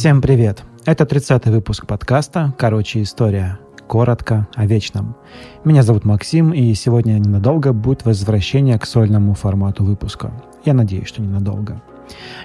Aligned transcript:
Всем 0.00 0.22
привет! 0.22 0.62
Это 0.86 1.04
30-й 1.04 1.50
выпуск 1.50 1.86
подкаста 1.86 2.54
«Короче, 2.56 3.02
история». 3.02 3.58
Коротко 3.86 4.48
о 4.54 4.64
вечном. 4.64 5.14
Меня 5.62 5.82
зовут 5.82 6.06
Максим, 6.06 6.54
и 6.54 6.72
сегодня 6.72 7.18
ненадолго 7.18 7.74
будет 7.74 8.06
возвращение 8.06 8.78
к 8.78 8.86
сольному 8.86 9.34
формату 9.34 9.84
выпуска. 9.84 10.32
Я 10.64 10.72
надеюсь, 10.72 11.06
что 11.06 11.20
ненадолго. 11.20 11.82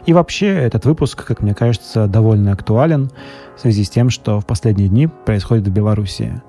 И 0.05 0.13
вообще, 0.13 0.47
этот 0.47 0.85
выпуск, 0.85 1.25
как 1.25 1.41
мне 1.41 1.53
кажется, 1.53 2.07
довольно 2.07 2.51
актуален 2.51 3.09
в 3.55 3.61
связи 3.61 3.83
с 3.83 3.89
тем, 3.89 4.09
что 4.09 4.39
в 4.39 4.45
последние 4.45 4.89
дни 4.89 5.07
происходит 5.07 5.67
в 5.67 5.71
Беларуси. 5.71 6.41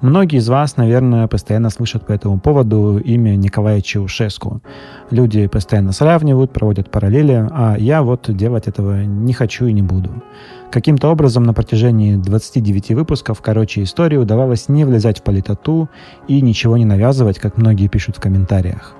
Многие 0.00 0.38
из 0.38 0.48
вас, 0.48 0.76
наверное, 0.76 1.26
постоянно 1.26 1.70
слышат 1.70 2.06
по 2.06 2.12
этому 2.12 2.38
поводу 2.38 2.98
имя 2.98 3.36
Николая 3.36 3.80
Чаушеску. 3.80 4.62
Люди 5.10 5.46
постоянно 5.46 5.92
сравнивают, 5.92 6.52
проводят 6.52 6.90
параллели, 6.90 7.46
а 7.50 7.76
я 7.78 8.02
вот 8.02 8.34
делать 8.34 8.68
этого 8.68 9.02
не 9.02 9.32
хочу 9.32 9.66
и 9.66 9.72
не 9.72 9.82
буду. 9.82 10.22
Каким-то 10.70 11.08
образом 11.08 11.42
на 11.42 11.52
протяжении 11.52 12.16
29 12.16 12.90
выпусков 12.92 13.42
«Короче, 13.42 13.82
истории» 13.82 14.16
удавалось 14.16 14.68
не 14.68 14.84
влезать 14.84 15.20
в 15.20 15.22
политоту 15.22 15.90
и 16.28 16.40
ничего 16.40 16.76
не 16.76 16.84
навязывать, 16.84 17.38
как 17.38 17.58
многие 17.58 17.88
пишут 17.88 18.16
в 18.16 18.20
комментариях. 18.20 18.96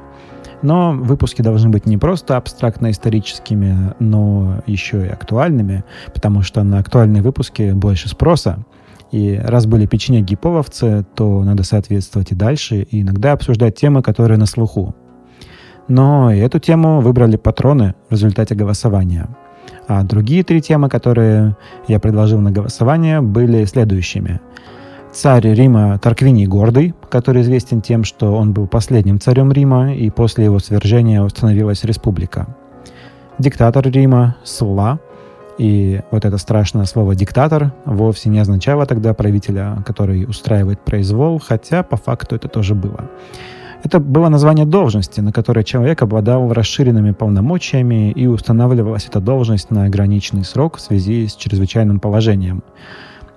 Но 0.62 0.92
выпуски 0.92 1.42
должны 1.42 1.68
быть 1.68 1.86
не 1.86 1.98
просто 1.98 2.36
абстрактно-историческими, 2.36 3.94
но 3.98 4.62
еще 4.66 5.06
и 5.06 5.08
актуальными, 5.08 5.84
потому 6.14 6.42
что 6.42 6.62
на 6.62 6.78
актуальные 6.78 7.22
выпуски 7.22 7.72
больше 7.72 8.08
спроса. 8.08 8.64
И 9.10 9.38
раз 9.42 9.66
были 9.66 9.86
печенеги-пововцы, 9.86 11.04
то 11.14 11.44
надо 11.44 11.64
соответствовать 11.64 12.32
и 12.32 12.34
дальше, 12.34 12.82
и 12.82 13.02
иногда 13.02 13.32
обсуждать 13.32 13.74
темы, 13.74 14.02
которые 14.02 14.38
на 14.38 14.46
слуху. 14.46 14.94
Но 15.88 16.30
и 16.32 16.38
эту 16.38 16.60
тему 16.60 17.00
выбрали 17.00 17.36
патроны 17.36 17.94
в 18.08 18.12
результате 18.12 18.54
голосования. 18.54 19.28
А 19.88 20.04
другие 20.04 20.44
три 20.44 20.62
темы, 20.62 20.88
которые 20.88 21.56
я 21.88 21.98
предложил 21.98 22.40
на 22.40 22.52
голосование, 22.52 23.20
были 23.20 23.64
следующими– 23.64 24.40
царь 25.12 25.46
Рима 25.52 25.98
Тарквиний 25.98 26.46
Гордый, 26.46 26.94
который 27.10 27.42
известен 27.42 27.82
тем, 27.82 28.02
что 28.02 28.34
он 28.34 28.52
был 28.52 28.66
последним 28.66 29.20
царем 29.20 29.52
Рима, 29.52 29.94
и 29.94 30.08
после 30.10 30.44
его 30.46 30.58
свержения 30.58 31.22
установилась 31.22 31.84
республика. 31.84 32.46
Диктатор 33.38 33.86
Рима 33.88 34.36
Сула, 34.42 35.00
и 35.58 36.00
вот 36.10 36.24
это 36.24 36.38
страшное 36.38 36.86
слово 36.86 37.14
«диктатор» 37.14 37.72
вовсе 37.84 38.30
не 38.30 38.38
означало 38.38 38.86
тогда 38.86 39.12
правителя, 39.12 39.82
который 39.86 40.24
устраивает 40.24 40.80
произвол, 40.80 41.38
хотя 41.38 41.82
по 41.82 41.96
факту 41.96 42.36
это 42.36 42.48
тоже 42.48 42.74
было. 42.74 43.10
Это 43.84 44.00
было 44.00 44.28
название 44.28 44.64
должности, 44.64 45.20
на 45.20 45.32
которой 45.32 45.64
человек 45.64 46.00
обладал 46.02 46.52
расширенными 46.52 47.10
полномочиями, 47.10 48.12
и 48.12 48.26
устанавливалась 48.26 49.06
эта 49.06 49.20
должность 49.20 49.70
на 49.70 49.84
ограниченный 49.84 50.44
срок 50.44 50.78
в 50.78 50.80
связи 50.80 51.26
с 51.28 51.34
чрезвычайным 51.36 52.00
положением– 52.00 52.62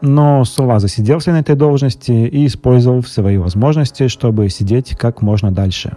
но 0.01 0.43
Сула 0.45 0.79
засиделся 0.79 1.31
на 1.31 1.39
этой 1.39 1.55
должности 1.55 2.11
и 2.11 2.45
использовал 2.45 3.03
свои 3.03 3.37
возможности, 3.37 4.07
чтобы 4.07 4.49
сидеть 4.49 4.95
как 4.97 5.21
можно 5.21 5.51
дальше. 5.51 5.95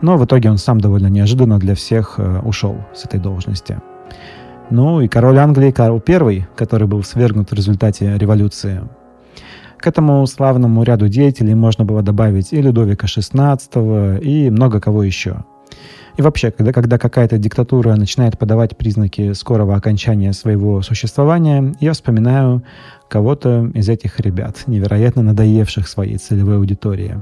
Но 0.00 0.16
в 0.16 0.24
итоге 0.24 0.50
он 0.50 0.58
сам 0.58 0.80
довольно 0.80 1.06
неожиданно 1.06 1.58
для 1.58 1.74
всех 1.74 2.14
э, 2.18 2.40
ушел 2.40 2.76
с 2.94 3.04
этой 3.04 3.20
должности. 3.20 3.80
Ну 4.70 5.00
и 5.00 5.08
король 5.08 5.38
Англии 5.38 5.70
Карл 5.70 6.02
I, 6.06 6.46
который 6.56 6.88
был 6.88 7.02
свергнут 7.04 7.50
в 7.50 7.54
результате 7.54 8.16
революции. 8.18 8.82
К 9.78 9.86
этому 9.86 10.26
славному 10.26 10.82
ряду 10.82 11.08
деятелей 11.08 11.54
можно 11.54 11.84
было 11.84 12.02
добавить 12.02 12.52
и 12.52 12.62
Людовика 12.62 13.06
XVI, 13.06 14.20
и 14.20 14.50
много 14.50 14.80
кого 14.80 15.02
еще. 15.02 15.44
И 16.16 16.22
вообще, 16.22 16.50
когда, 16.50 16.72
когда 16.72 16.98
какая-то 16.98 17.38
диктатура 17.38 17.94
начинает 17.96 18.38
подавать 18.38 18.76
признаки 18.76 19.32
скорого 19.32 19.74
окончания 19.74 20.32
своего 20.32 20.82
существования, 20.82 21.74
я 21.80 21.92
вспоминаю 21.92 22.62
кого-то 23.08 23.70
из 23.74 23.88
этих 23.88 24.20
ребят, 24.20 24.64
невероятно 24.66 25.22
надоевших 25.22 25.88
своей 25.88 26.18
целевой 26.18 26.56
аудитории. 26.56 27.18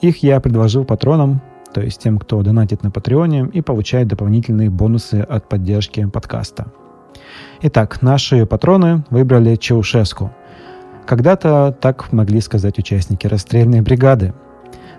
Их 0.00 0.22
я 0.22 0.40
предложил 0.40 0.84
патронам, 0.84 1.40
то 1.72 1.80
есть 1.80 2.00
тем, 2.00 2.18
кто 2.18 2.42
донатит 2.42 2.82
на 2.82 2.90
Патреоне 2.90 3.48
и 3.52 3.60
получает 3.60 4.08
дополнительные 4.08 4.70
бонусы 4.70 5.16
от 5.16 5.48
поддержки 5.48 6.04
подкаста. 6.06 6.66
Итак, 7.62 8.02
наши 8.02 8.46
патроны 8.46 9.04
выбрали 9.10 9.56
Чаушеску. 9.56 10.32
Когда-то 11.06 11.76
так 11.80 12.12
могли 12.12 12.40
сказать 12.40 12.78
участники 12.78 13.26
расстрельной 13.26 13.80
бригады. 13.80 14.34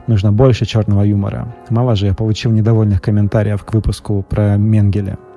Нужно 0.08 0.32
больше 0.32 0.66
черного 0.66 1.04
юмора. 1.04 1.56
Мало 1.70 1.96
же 1.96 2.08
я 2.08 2.14
получил 2.14 2.52
недовольных 2.52 3.02
комментариев 3.02 3.64
к 3.64 3.74
выпуску 3.74 4.26
про 4.28 4.58
Менгеля– 4.58 5.18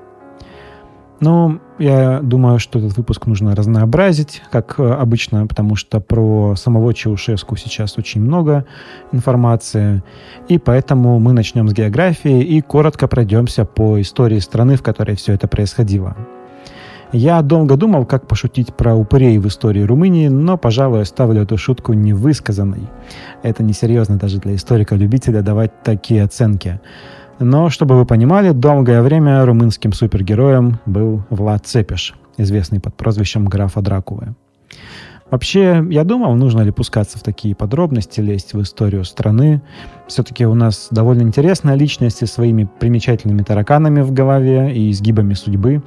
ну, 1.20 1.60
я 1.78 2.20
думаю, 2.20 2.58
что 2.58 2.78
этот 2.78 2.96
выпуск 2.96 3.26
нужно 3.26 3.54
разнообразить, 3.54 4.42
как 4.50 4.78
э, 4.78 4.86
обычно, 4.86 5.46
потому 5.46 5.74
что 5.74 6.00
про 6.00 6.54
самого 6.56 6.92
Чаушеску 6.92 7.56
сейчас 7.56 7.96
очень 7.96 8.20
много 8.20 8.66
информации. 9.12 10.02
И 10.48 10.58
поэтому 10.58 11.18
мы 11.18 11.32
начнем 11.32 11.68
с 11.68 11.72
географии 11.72 12.42
и 12.42 12.60
коротко 12.60 13.08
пройдемся 13.08 13.64
по 13.64 14.00
истории 14.00 14.40
страны, 14.40 14.76
в 14.76 14.82
которой 14.82 15.16
все 15.16 15.32
это 15.32 15.48
происходило. 15.48 16.16
Я 17.12 17.40
долго 17.42 17.76
думал, 17.76 18.04
как 18.04 18.26
пошутить 18.26 18.74
про 18.74 18.94
упырей 18.94 19.38
в 19.38 19.46
истории 19.46 19.82
Румынии, 19.82 20.28
но, 20.28 20.58
пожалуй, 20.58 21.02
оставлю 21.02 21.42
эту 21.42 21.56
шутку 21.56 21.92
невысказанной. 21.92 22.88
Это 23.42 23.62
несерьезно 23.62 24.16
даже 24.16 24.38
для 24.38 24.56
историка-любителя 24.56 25.42
давать 25.42 25.82
такие 25.82 26.24
оценки. 26.24 26.80
Но, 27.38 27.70
чтобы 27.70 27.96
вы 27.96 28.06
понимали, 28.06 28.50
долгое 28.50 29.02
время 29.02 29.44
румынским 29.44 29.92
супергероем 29.92 30.80
был 30.86 31.22
Влад 31.30 31.66
Цепиш, 31.66 32.14
известный 32.38 32.80
под 32.80 32.96
прозвищем 32.96 33.46
графа 33.46 33.82
Дракулы. 33.82 34.34
Вообще, 35.30 35.84
я 35.90 36.04
думал, 36.04 36.36
нужно 36.36 36.62
ли 36.62 36.70
пускаться 36.70 37.18
в 37.18 37.22
такие 37.22 37.54
подробности, 37.56 38.20
лезть 38.20 38.54
в 38.54 38.62
историю 38.62 39.04
страны. 39.04 39.60
Все-таки 40.06 40.46
у 40.46 40.54
нас 40.54 40.86
довольно 40.92 41.22
интересная 41.22 41.74
личность 41.74 42.18
со 42.18 42.26
своими 42.26 42.68
примечательными 42.78 43.42
тараканами 43.42 44.02
в 44.02 44.12
голове 44.12 44.72
и 44.72 44.90
изгибами 44.92 45.34
судьбы. 45.34 45.82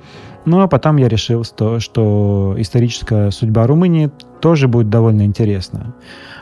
Ну 0.49 0.61
а 0.61 0.67
потом 0.67 0.97
я 0.97 1.07
решил, 1.07 1.43
что, 1.43 1.79
что 1.79 2.55
историческая 2.57 3.29
судьба 3.29 3.67
Румынии 3.67 4.09
тоже 4.41 4.67
будет 4.67 4.89
довольно 4.89 5.21
интересна. 5.21 5.93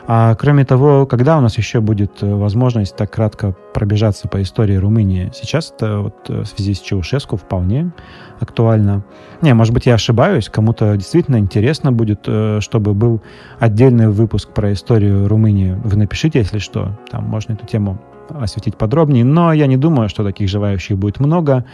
А 0.06 0.34
кроме 0.34 0.64
того, 0.64 1.04
когда 1.04 1.36
у 1.36 1.42
нас 1.42 1.58
еще 1.58 1.80
будет 1.80 2.22
э, 2.22 2.34
возможность 2.34 2.96
так 2.96 3.12
кратко 3.12 3.54
пробежаться 3.74 4.26
по 4.26 4.40
истории 4.40 4.76
Румынии? 4.76 5.30
Сейчас 5.34 5.74
это 5.76 5.98
вот 5.98 6.14
э, 6.30 6.40
в 6.40 6.46
связи 6.46 6.72
с 6.72 6.80
Чаушеску 6.80 7.36
вполне 7.36 7.92
актуально. 8.40 9.04
Не, 9.42 9.52
может 9.52 9.74
быть, 9.74 9.84
я 9.84 9.94
ошибаюсь, 9.94 10.48
кому-то 10.48 10.96
действительно 10.96 11.36
интересно 11.36 11.92
будет, 11.92 12.20
э, 12.26 12.60
чтобы 12.62 12.94
был 12.94 13.20
отдельный 13.58 14.08
выпуск 14.08 14.54
про 14.54 14.72
историю 14.72 15.28
Румынии. 15.28 15.78
Вы 15.84 15.98
напишите, 15.98 16.38
если 16.38 16.60
что, 16.60 16.98
там 17.10 17.24
можно 17.24 17.52
эту 17.52 17.66
тему 17.66 18.00
осветить 18.30 18.76
подробнее, 18.76 19.24
но 19.24 19.52
я 19.52 19.66
не 19.66 19.76
думаю, 19.76 20.08
что 20.08 20.24
таких 20.24 20.48
желающих 20.48 20.96
будет 20.96 21.20
много. 21.20 21.64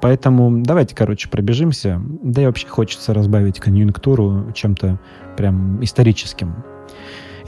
Поэтому 0.00 0.62
давайте, 0.62 0.94
короче, 0.94 1.28
пробежимся. 1.28 2.00
Да 2.22 2.42
и 2.42 2.46
вообще 2.46 2.68
хочется 2.68 3.14
разбавить 3.14 3.60
конъюнктуру 3.60 4.52
чем-то 4.54 4.98
прям 5.36 5.82
историческим. 5.82 6.64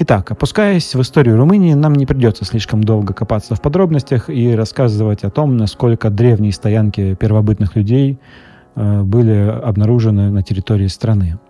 Итак, 0.01 0.31
опускаясь 0.31 0.95
в 0.95 1.01
историю 1.01 1.37
Румынии, 1.37 1.75
нам 1.75 1.93
не 1.95 2.07
придется 2.07 2.45
слишком 2.45 2.85
долго 2.85 3.13
копаться 3.15 3.57
в 3.57 3.61
подробностях 3.61 4.31
и 4.31 4.55
рассказывать 4.55 5.25
о 5.25 5.31
том, 5.31 5.57
насколько 5.57 6.09
древние 6.09 6.53
стоянки 6.53 7.17
первобытных 7.17 7.75
людей 7.75 8.21
э, 8.77 9.03
были 9.03 9.35
обнаружены 9.35 10.31
на 10.31 10.45
территории 10.45 10.87
страны. 10.87 11.41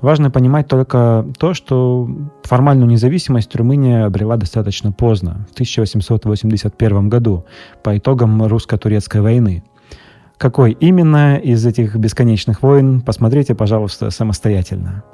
Важно 0.00 0.30
понимать 0.30 0.68
только 0.68 1.26
то, 1.38 1.54
что 1.54 2.08
формальную 2.44 2.88
независимость 2.88 3.54
Румыния 3.56 4.04
обрела 4.04 4.36
достаточно 4.36 4.92
поздно, 4.92 5.46
в 5.50 5.54
1881 5.54 7.08
году, 7.08 7.46
по 7.82 7.96
итогам 7.98 8.44
русско-турецкой 8.44 9.22
войны. 9.22 9.64
Какой 10.42 10.72
именно 10.72 11.36
из 11.36 11.64
этих 11.64 11.94
бесконечных 11.94 12.64
войн, 12.64 13.00
посмотрите, 13.00 13.54
пожалуйста, 13.54 14.10
самостоятельно. 14.10 15.04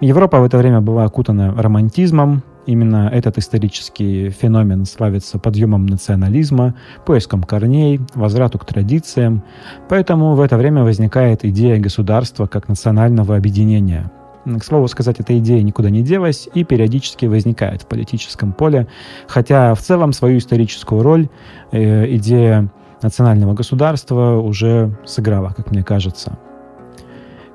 Европа 0.00 0.40
в 0.40 0.44
это 0.44 0.58
время 0.58 0.80
была 0.80 1.04
окутана 1.04 1.54
романтизмом. 1.56 2.42
Именно 2.66 3.08
этот 3.14 3.38
исторический 3.38 4.30
феномен 4.30 4.86
славится 4.86 5.38
подъемом 5.38 5.86
национализма, 5.86 6.74
поиском 7.06 7.44
корней, 7.44 8.00
возврату 8.16 8.58
к 8.58 8.64
традициям. 8.64 9.44
Поэтому 9.88 10.34
в 10.34 10.40
это 10.40 10.56
время 10.56 10.82
возникает 10.82 11.44
идея 11.44 11.78
государства 11.78 12.48
как 12.48 12.68
национального 12.68 13.36
объединения. 13.36 14.10
К 14.44 14.64
слову 14.64 14.88
сказать, 14.88 15.20
эта 15.20 15.38
идея 15.38 15.62
никуда 15.62 15.90
не 15.90 16.02
делась 16.02 16.48
и 16.52 16.64
периодически 16.64 17.26
возникает 17.26 17.82
в 17.82 17.86
политическом 17.86 18.52
поле, 18.52 18.88
хотя 19.28 19.76
в 19.76 19.80
целом 19.80 20.12
свою 20.12 20.38
историческую 20.38 21.04
роль 21.04 21.28
э, 21.70 22.16
идея 22.16 22.68
национального 23.02 23.54
государства 23.54 24.36
уже 24.38 24.96
сыграла, 25.04 25.52
как 25.56 25.70
мне 25.70 25.82
кажется. 25.82 26.38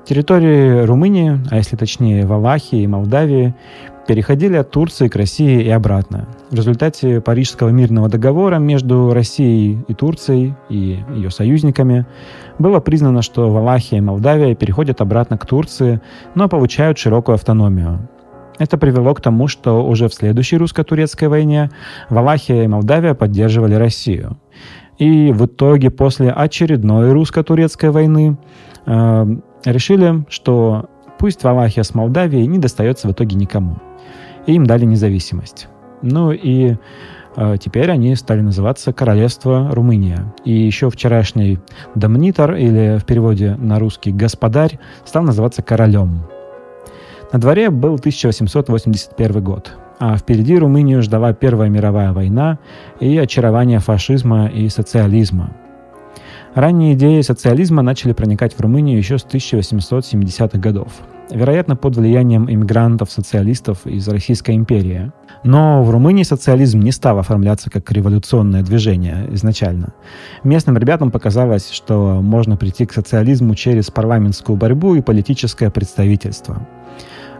Территории 0.04 0.84
Румынии, 0.84 1.40
а 1.50 1.56
если 1.56 1.74
точнее 1.74 2.26
Валахии 2.26 2.82
и 2.82 2.86
Молдавии, 2.86 3.54
переходили 4.06 4.54
от 4.54 4.70
Турции 4.70 5.08
к 5.08 5.16
России 5.16 5.62
и 5.62 5.68
обратно. 5.68 6.28
В 6.50 6.54
результате 6.54 7.20
Парижского 7.20 7.70
мирного 7.70 8.08
договора 8.08 8.58
между 8.58 9.12
Россией 9.12 9.84
и 9.88 9.94
Турцией 9.94 10.54
и 10.68 11.00
ее 11.12 11.30
союзниками 11.30 12.06
было 12.60 12.78
признано, 12.78 13.22
что 13.22 13.50
Валахия 13.50 13.98
и 13.98 14.00
Молдавия 14.00 14.54
переходят 14.54 15.00
обратно 15.00 15.38
к 15.38 15.46
Турции, 15.46 16.00
но 16.36 16.48
получают 16.48 16.98
широкую 16.98 17.34
автономию. 17.34 18.08
Это 18.58 18.78
привело 18.78 19.12
к 19.12 19.20
тому, 19.20 19.48
что 19.48 19.86
уже 19.86 20.08
в 20.08 20.14
следующей 20.14 20.56
русско-турецкой 20.56 21.28
войне 21.28 21.70
Валахия 22.08 22.62
и 22.62 22.68
Молдавия 22.68 23.14
поддерживали 23.14 23.74
Россию. 23.74 24.38
И 24.98 25.32
в 25.32 25.46
итоге 25.46 25.90
после 25.90 26.30
очередной 26.30 27.12
русско-турецкой 27.12 27.90
войны 27.90 28.38
э, 28.86 29.26
решили, 29.64 30.24
что 30.28 30.86
пусть 31.18 31.44
Валахия 31.44 31.82
с 31.82 31.94
Молдавией 31.94 32.46
не 32.46 32.58
достается 32.58 33.08
в 33.08 33.12
итоге 33.12 33.36
никому. 33.36 33.76
И 34.46 34.54
им 34.54 34.64
дали 34.66 34.84
независимость. 34.84 35.68
Ну 36.02 36.32
и 36.32 36.76
э, 37.36 37.56
теперь 37.60 37.90
они 37.90 38.14
стали 38.14 38.40
называться 38.40 38.92
Королевство 38.92 39.68
Румыния. 39.72 40.34
И 40.44 40.52
еще 40.52 40.88
вчерашний 40.88 41.58
домнитор, 41.94 42.54
или 42.54 42.98
в 42.98 43.04
переводе 43.04 43.54
на 43.56 43.78
русский 43.78 44.12
господарь, 44.12 44.78
стал 45.04 45.24
называться 45.24 45.62
королем. 45.62 46.22
На 47.32 47.40
дворе 47.40 47.70
был 47.70 47.96
1881 47.96 49.42
год, 49.42 49.72
а 49.98 50.16
впереди 50.16 50.56
Румынию 50.58 51.02
ждала 51.02 51.32
Первая 51.32 51.68
мировая 51.68 52.12
война 52.12 52.58
и 53.00 53.16
очарование 53.18 53.78
фашизма 53.78 54.46
и 54.46 54.68
социализма– 54.68 55.50
Ранние 56.56 56.94
идеи 56.94 57.20
социализма 57.20 57.82
начали 57.82 58.14
проникать 58.14 58.54
в 58.54 58.60
Румынию 58.62 58.96
еще 58.96 59.18
с 59.18 59.26
1870-х 59.26 60.58
годов, 60.58 60.88
вероятно, 61.30 61.76
под 61.76 61.96
влиянием 61.96 62.50
иммигрантов-социалистов 62.50 63.86
из 63.86 64.08
Российской 64.08 64.52
империи. 64.52 65.12
Но 65.44 65.84
в 65.84 65.90
Румынии 65.90 66.22
социализм 66.22 66.80
не 66.80 66.92
стал 66.92 67.18
оформляться 67.18 67.68
как 67.68 67.92
революционное 67.92 68.62
движение 68.62 69.28
изначально. 69.32 69.92
Местным 70.44 70.78
ребятам 70.78 71.10
показалось, 71.10 71.70
что 71.70 72.22
можно 72.22 72.56
прийти 72.56 72.86
к 72.86 72.94
социализму 72.94 73.54
через 73.54 73.90
парламентскую 73.90 74.56
борьбу 74.56 74.94
и 74.94 75.02
политическое 75.02 75.68
представительство. 75.68 76.66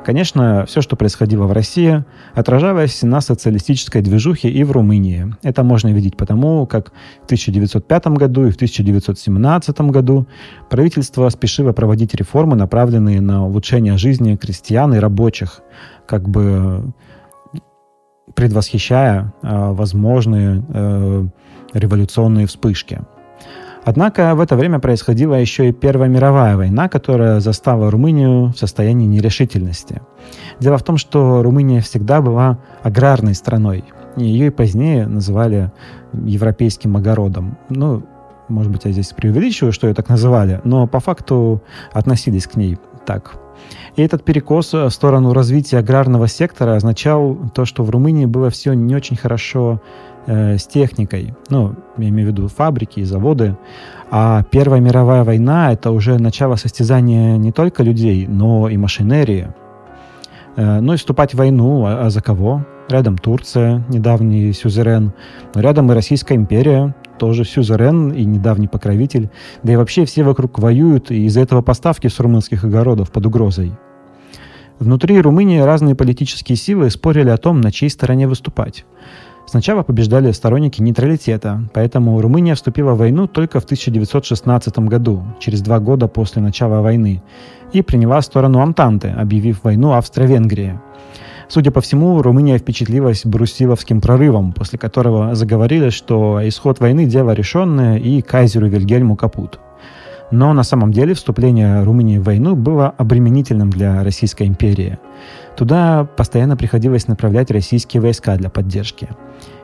Конечно, 0.06 0.64
все, 0.68 0.82
что 0.82 0.94
происходило 0.94 1.48
в 1.48 1.52
России, 1.52 2.04
отражалось 2.32 3.02
на 3.02 3.20
социалистической 3.20 4.02
движухе 4.02 4.48
и 4.48 4.62
в 4.62 4.70
Румынии. 4.70 5.34
Это 5.42 5.64
можно 5.64 5.88
видеть 5.88 6.16
потому, 6.16 6.64
как 6.64 6.92
в 7.22 7.24
1905 7.24 8.06
году 8.06 8.46
и 8.46 8.52
в 8.52 8.54
1917 8.54 9.80
году 9.80 10.28
правительство 10.70 11.28
спешило 11.28 11.72
проводить 11.72 12.14
реформы, 12.14 12.54
направленные 12.54 13.20
на 13.20 13.44
улучшение 13.46 13.98
жизни 13.98 14.36
крестьян 14.36 14.94
и 14.94 14.98
рабочих, 14.98 15.60
как 16.06 16.28
бы 16.28 16.92
предвосхищая 18.36 19.34
э, 19.42 19.72
возможные 19.72 20.64
э, 20.68 21.26
революционные 21.72 22.46
вспышки. 22.46 23.00
Однако 23.86 24.34
в 24.34 24.40
это 24.40 24.56
время 24.56 24.80
происходила 24.80 25.34
еще 25.34 25.68
и 25.68 25.72
Первая 25.72 26.08
мировая 26.08 26.56
война, 26.56 26.88
которая 26.88 27.38
застала 27.38 27.88
Румынию 27.88 28.48
в 28.48 28.58
состоянии 28.58 29.06
нерешительности. 29.06 30.02
Дело 30.58 30.76
в 30.76 30.82
том, 30.82 30.96
что 30.96 31.40
Румыния 31.44 31.80
всегда 31.80 32.20
была 32.20 32.58
аграрной 32.82 33.36
страной. 33.36 33.84
Ее 34.16 34.48
и 34.48 34.50
позднее 34.50 35.06
называли 35.06 35.70
европейским 36.12 36.96
огородом. 36.96 37.58
Ну, 37.68 38.02
может 38.48 38.72
быть, 38.72 38.86
я 38.86 38.90
здесь 38.90 39.12
преувеличиваю, 39.12 39.72
что 39.72 39.86
ее 39.86 39.94
так 39.94 40.08
называли, 40.08 40.60
но 40.64 40.88
по 40.88 40.98
факту 40.98 41.62
относились 41.92 42.48
к 42.48 42.56
ней 42.56 42.78
так. 43.06 43.36
И 43.94 44.02
этот 44.02 44.24
перекос 44.24 44.72
в 44.72 44.90
сторону 44.90 45.32
развития 45.32 45.78
аграрного 45.78 46.26
сектора 46.26 46.74
означал 46.74 47.36
то, 47.54 47.64
что 47.64 47.84
в 47.84 47.90
Румынии 47.90 48.26
было 48.26 48.50
все 48.50 48.72
не 48.72 48.96
очень 48.96 49.16
хорошо 49.16 49.80
э, 50.26 50.58
с 50.58 50.66
техникой. 50.66 51.34
Ну, 51.48 51.74
я 51.96 52.08
имею 52.08 52.28
в 52.28 52.32
виду 52.32 52.48
фабрики 52.48 53.00
и 53.00 53.04
заводы. 53.04 53.56
А 54.10 54.42
Первая 54.50 54.80
мировая 54.80 55.24
война— 55.24 55.72
это 55.74 55.90
уже 55.90 56.18
начало 56.18 56.56
состязания 56.56 57.36
не 57.36 57.52
только 57.52 57.82
людей, 57.82 58.26
но 58.26 58.68
и 58.68 58.76
машинерии. 58.76 59.48
Э, 60.56 60.80
ну 60.80 60.94
и 60.94 60.96
вступать 60.96 61.34
в 61.34 61.38
войну, 61.38 61.84
а, 61.84 62.06
а 62.06 62.10
за 62.10 62.22
кого? 62.22 62.64
Рядом 62.88 63.18
Турция, 63.18 63.84
недавний 63.88 64.52
сюзерен. 64.52 65.12
Но 65.54 65.60
рядом 65.60 65.90
и 65.90 65.94
Российская 65.94 66.36
империя, 66.36 66.94
тоже 67.18 67.44
сюзерен 67.44 68.12
и 68.12 68.24
недавний 68.24 68.68
покровитель. 68.68 69.30
Да 69.62 69.72
и 69.72 69.76
вообще 69.76 70.04
все 70.04 70.22
вокруг 70.22 70.58
воюют, 70.58 71.10
и 71.10 71.26
из-за 71.26 71.40
этого 71.40 71.62
поставки 71.62 72.08
с 72.08 72.20
румынских 72.20 72.64
огородов 72.64 73.10
под 73.10 73.26
угрозой. 73.26 73.72
Внутри 74.78 75.18
Румынии 75.20 75.58
разные 75.58 75.94
политические 75.94 76.56
силы 76.56 76.90
спорили 76.90 77.30
о 77.30 77.38
том, 77.38 77.62
на 77.62 77.72
чьей 77.72 77.88
стороне 77.88 78.28
выступать. 78.28 78.84
Сначала 79.46 79.82
побеждали 79.84 80.32
сторонники 80.32 80.82
нейтралитета, 80.82 81.62
поэтому 81.72 82.20
Румыния 82.20 82.56
вступила 82.56 82.94
в 82.94 82.98
войну 82.98 83.28
только 83.28 83.60
в 83.60 83.64
1916 83.64 84.78
году, 84.80 85.22
через 85.38 85.60
два 85.60 85.78
года 85.78 86.08
после 86.08 86.42
начала 86.42 86.82
войны, 86.82 87.22
и 87.72 87.80
приняла 87.80 88.20
сторону 88.22 88.60
Антанты, 88.60 89.08
объявив 89.08 89.62
войну 89.62 89.92
Австро-Венгрии. 89.92 90.80
Судя 91.48 91.70
по 91.70 91.80
всему, 91.80 92.20
Румыния 92.22 92.58
впечатлилась 92.58 93.24
брусиловским 93.24 94.00
прорывом, 94.00 94.52
после 94.52 94.80
которого 94.80 95.36
заговорили, 95.36 95.90
что 95.90 96.40
исход 96.42 96.80
войны– 96.80 97.04
дело 97.06 97.30
решенное, 97.30 97.98
и 97.98 98.20
кайзеру 98.22 98.66
Вильгельму 98.66 99.14
капут. 99.14 99.60
Но 100.32 100.52
на 100.54 100.64
самом 100.64 100.90
деле 100.92 101.14
вступление 101.14 101.84
Румынии 101.84 102.18
в 102.18 102.24
войну 102.24 102.56
было 102.56 102.92
обременительным 102.98 103.70
для 103.70 104.02
Российской 104.02 104.48
империи. 104.48 104.98
Туда 105.56 106.04
постоянно 106.04 106.56
приходилось 106.56 107.08
направлять 107.08 107.50
российские 107.50 108.02
войска 108.02 108.36
для 108.36 108.50
поддержки. 108.50 109.08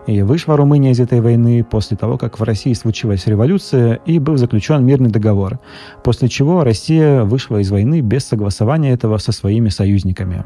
И 0.06 0.22
вышла 0.22 0.56
Румыния 0.56 0.92
из 0.92 1.00
этой 1.00 1.20
войны 1.20 1.62
после 1.62 1.96
того, 1.96 2.16
как 2.16 2.40
в 2.40 2.42
России 2.42 2.72
случилась 2.72 3.26
революция 3.26 4.00
и 4.06 4.18
был 4.18 4.36
заключен 4.38 4.84
мирный 4.84 5.10
договор, 5.10 5.60
после 6.02 6.28
чего 6.28 6.64
Россия 6.64 7.24
вышла 7.24 7.58
из 7.58 7.70
войны 7.70 8.00
без 8.00 8.24
согласования 8.24 8.92
этого 8.92 9.18
со 9.18 9.32
своими 9.32 9.68
союзниками. 9.68 10.44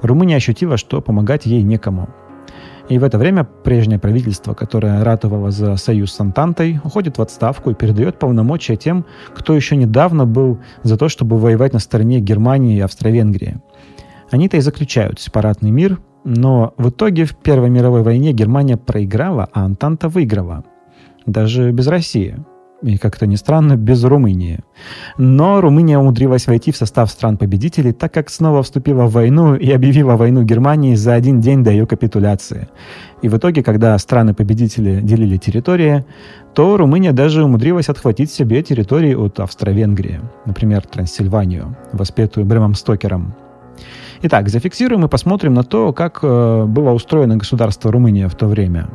Румыния 0.00 0.36
ощутила, 0.36 0.76
что 0.76 1.00
помогать 1.00 1.44
ей 1.44 1.62
некому. 1.62 2.08
И 2.88 2.98
в 2.98 3.04
это 3.04 3.18
время 3.18 3.42
прежнее 3.42 3.98
правительство, 3.98 4.54
которое 4.54 5.02
ратовало 5.02 5.50
за 5.50 5.76
союз 5.76 6.12
с 6.12 6.20
Антантой, 6.20 6.80
уходит 6.84 7.18
в 7.18 7.22
отставку 7.22 7.70
и 7.70 7.74
передает 7.74 8.20
полномочия 8.20 8.76
тем, 8.76 9.06
кто 9.34 9.56
еще 9.56 9.74
недавно 9.74 10.24
был 10.24 10.60
за 10.84 10.96
то, 10.96 11.08
чтобы 11.08 11.36
воевать 11.36 11.72
на 11.72 11.80
стороне 11.80 12.20
Германии 12.20 12.76
и 12.76 12.80
Австро-Венгрии. 12.80 13.60
Они-то 14.30 14.56
и 14.56 14.60
заключают 14.60 15.20
сепаратный 15.20 15.70
мир, 15.70 16.00
но 16.24 16.74
в 16.76 16.90
итоге 16.90 17.24
в 17.24 17.36
Первой 17.36 17.70
мировой 17.70 18.02
войне 18.02 18.32
Германия 18.32 18.76
проиграла, 18.76 19.48
а 19.52 19.64
Антанта 19.64 20.08
выиграла. 20.08 20.64
Даже 21.24 21.70
без 21.70 21.86
России. 21.86 22.36
И, 22.82 22.98
как-то 22.98 23.26
ни 23.26 23.36
странно, 23.36 23.76
без 23.76 24.04
Румынии. 24.04 24.60
Но 25.16 25.60
Румыния 25.60 25.98
умудрилась 25.98 26.46
войти 26.46 26.72
в 26.72 26.76
состав 26.76 27.10
стран-победителей, 27.10 27.92
так 27.92 28.12
как 28.12 28.28
снова 28.28 28.62
вступила 28.62 29.06
в 29.06 29.12
войну 29.12 29.54
и 29.54 29.70
объявила 29.70 30.16
войну 30.16 30.42
Германии 30.42 30.94
за 30.94 31.14
один 31.14 31.40
день 31.40 31.64
до 31.64 31.70
ее 31.70 31.86
капитуляции. 31.86 32.68
И 33.22 33.28
в 33.28 33.36
итоге, 33.38 33.62
когда 33.62 33.96
страны-победители 33.96 35.00
делили 35.00 35.38
территории, 35.38 36.04
то 36.54 36.76
Румыния 36.76 37.12
даже 37.12 37.44
умудрилась 37.44 37.88
отхватить 37.88 38.30
себе 38.30 38.62
территории 38.62 39.14
от 39.14 39.40
Австро-Венгрии, 39.40 40.20
например, 40.44 40.82
Трансильванию, 40.82 41.76
воспетую 41.92 42.44
Брэмом 42.44 42.74
Стокером. 42.74 43.34
Итак, 44.22 44.48
зафиксируем 44.48 45.04
и 45.04 45.08
посмотрим 45.08 45.54
на 45.54 45.62
то, 45.62 45.92
как 45.92 46.20
э, 46.22 46.64
было 46.64 46.90
устроено 46.92 47.36
государство 47.36 47.92
Румыния 47.92 48.28
в 48.28 48.34
то 48.34 48.46
время. 48.46 48.88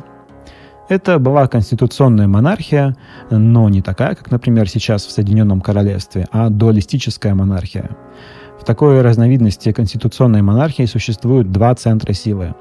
Это 0.88 1.18
была 1.18 1.46
конституционная 1.46 2.26
монархия, 2.26 2.96
но 3.30 3.68
не 3.68 3.82
такая, 3.82 4.14
как, 4.16 4.30
например, 4.30 4.68
сейчас 4.68 5.06
в 5.06 5.12
Соединенном 5.12 5.60
Королевстве, 5.60 6.26
а 6.32 6.50
дуалистическая 6.50 7.34
монархия. 7.34 7.90
В 8.60 8.64
такой 8.64 9.00
разновидности 9.00 9.72
конституционной 9.72 10.42
монархии 10.42 10.84
существуют 10.86 11.50
два 11.50 11.74
центра 11.74 12.12
силы. 12.12 12.54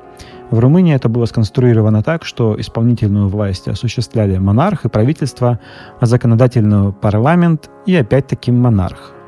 В 0.51 0.59
Румынии 0.59 0.95
это 0.95 1.09
было 1.09 1.25
сконструировано 1.25 2.03
так, 2.03 2.23
что 2.25 2.59
исполнительную 2.59 3.27
власть 3.27 3.67
осуществляли 3.67 4.37
монарх 4.37 4.85
и 4.85 4.89
правительство, 4.89 5.59
а 5.99 6.05
законодательную 6.05 6.93
парламент 6.93 7.69
и 7.85 7.95
опять-таки 7.95 8.51
монарх– 8.51 9.13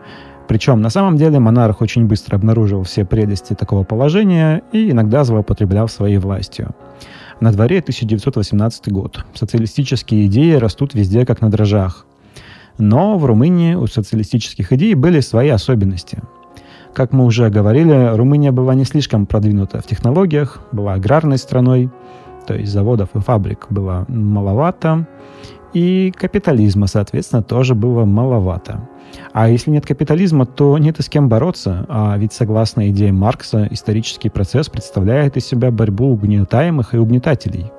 причем 0.47 0.81
на 0.81 0.89
самом 0.89 1.17
деле 1.17 1.39
монарх 1.39 1.81
очень 1.81 2.05
быстро 2.05 2.35
обнаружил 2.35 2.83
все 2.83 3.05
прелести 3.05 3.53
такого 3.53 3.83
положения 3.83 4.61
и 4.71 4.91
иногда 4.91 5.23
злоупотреблял 5.23 5.87
своей 5.87 6.17
властью. 6.17 6.75
На 7.39 7.51
дворе 7.51 7.79
1918 7.79 8.91
год. 8.91 9.25
Социалистические 9.33 10.27
идеи 10.27 10.53
растут 10.53 10.93
везде, 10.93 11.25
как 11.25 11.41
на 11.41 11.49
дрожжах. 11.49 12.05
Но 12.77 13.17
в 13.17 13.25
Румынии 13.25 13.75
у 13.75 13.87
социалистических 13.87 14.71
идей 14.71 14.95
были 14.95 15.19
свои 15.19 15.49
особенности. 15.49 16.21
Как 16.93 17.11
мы 17.11 17.25
уже 17.25 17.49
говорили, 17.49 18.15
Румыния 18.15 18.51
была 18.51 18.75
не 18.75 18.85
слишком 18.85 19.25
продвинута 19.25 19.81
в 19.81 19.87
технологиях, 19.87 20.61
была 20.71 20.93
аграрной 20.93 21.37
страной, 21.37 21.89
то 22.45 22.53
есть 22.53 22.71
заводов 22.71 23.09
и 23.15 23.19
фабрик 23.19 23.67
было 23.69 24.05
маловато, 24.07 25.07
И 25.73 26.11
капитализма, 26.15 26.87
соответственно, 26.87 27.41
тоже 27.41 27.73
было 27.73 28.05
маловато. 28.05 28.87
А 29.31 29.49
если 29.49 29.71
нет 29.71 29.85
капитализма, 29.85 30.45
то 30.45 30.77
нет 30.77 30.99
и 30.99 31.03
с 31.03 31.09
кем 31.09 31.29
бороться, 31.29 31.85
а 31.89 32.15
ведь 32.17 32.33
согласно 32.33 32.89
идеям 32.89 33.17
Маркса, 33.17 33.67
исторический 33.69 34.29
процесс 34.29 34.69
представляет 34.69 35.37
из 35.37 35.45
себя 35.45 35.71
борьбу 35.71 36.11
угнетаемых 36.11 36.93
и 36.93 36.97
угнетателей. 36.97 37.71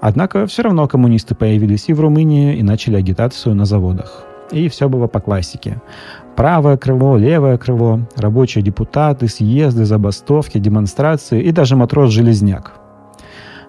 Однако 0.00 0.46
все 0.46 0.62
равно 0.62 0.88
коммунисты 0.88 1.34
появились 1.34 1.88
и 1.88 1.92
в 1.92 2.00
Румынии, 2.00 2.56
и 2.56 2.62
начали 2.62 2.96
агитацию 2.96 3.54
на 3.54 3.64
заводах. 3.64 4.24
И 4.50 4.68
все 4.68 4.88
было 4.88 5.06
по 5.06 5.20
классике. 5.20 5.80
Правое 6.36 6.76
крыло, 6.76 7.16
левое 7.16 7.58
крыло, 7.58 8.00
рабочие 8.16 8.64
депутаты, 8.64 9.28
съезды, 9.28 9.84
забастовки, 9.84 10.58
демонстрации 10.58 11.42
и 11.42 11.52
даже 11.52 11.76
матрос-железняк. 11.76 12.79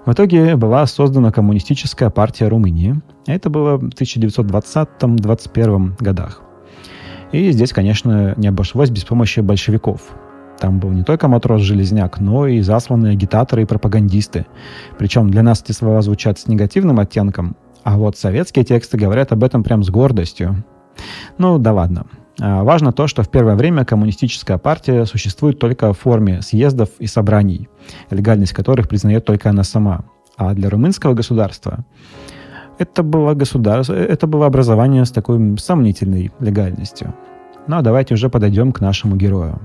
В 0.06 0.14
итоге 0.14 0.56
была 0.56 0.88
создана 0.88 1.32
коммунистическая 1.32 2.10
партия 2.10 2.48
Румынии. 2.48 3.00
Это 3.28 3.52
было 3.52 3.78
в 3.78 3.90
1920-21 3.90 5.92
годах. 6.00 6.42
И 7.32 7.52
здесь, 7.52 7.72
конечно, 7.72 8.34
не 8.36 8.48
обошлось 8.48 8.90
без 8.90 9.04
помощи 9.04 9.42
большевиков. 9.42 10.02
Там 10.60 10.80
был 10.80 10.90
не 10.90 11.04
только 11.04 11.28
матрос-железняк, 11.28 12.20
но 12.20 12.48
и 12.48 12.62
засланные 12.62 13.14
агитаторы 13.14 13.62
и 13.62 13.66
пропагандисты. 13.66 14.48
Причем 14.98 15.30
для 15.30 15.44
нас 15.44 15.62
эти 15.62 15.72
слова 15.72 16.02
звучат 16.02 16.40
с 16.40 16.48
негативным 16.48 17.00
оттенком, 17.00 17.56
а 17.84 17.96
вот 17.98 18.18
советские 18.18 18.66
тексты 18.66 18.98
говорят 18.98 19.32
об 19.32 19.44
этом 19.44 19.64
прям 19.64 19.84
с 19.84 19.92
гордостью. 19.92 20.64
Ну 21.38 21.60
да 21.60 21.74
ладно. 21.74 22.08
А, 22.40 22.64
важно 22.64 22.92
то, 22.92 23.08
что 23.08 23.24
в 23.24 23.30
первое 23.30 23.56
время 23.56 23.86
коммунистическая 23.86 24.58
партия 24.58 25.06
существует 25.06 25.60
только 25.60 25.94
в 25.94 26.00
форме 26.00 26.42
съездов 26.42 26.90
и 27.00 27.08
собраний, 27.08 27.70
легальность 28.10 28.54
которых 28.54 28.88
признает 28.88 29.26
только 29.26 29.50
она 29.50 29.64
сама. 29.64 30.06
А 30.38 30.54
для 30.54 30.70
румынского 30.70 31.14
государства 31.14 31.86
это 32.78 33.04
было, 33.04 33.34
государство, 33.34 33.94
это 33.94 34.28
было 34.28 34.48
образование 34.48 35.06
с 35.06 35.12
такой 35.12 35.58
сомнительной 35.58 36.32
легальностью. 36.40 37.14
Ну 37.68 37.78
а 37.78 37.82
давайте 37.82 38.16
уже 38.16 38.30
подойдем 38.30 38.72
к 38.72 38.82
нашему 38.82 39.16
герою. 39.16 39.60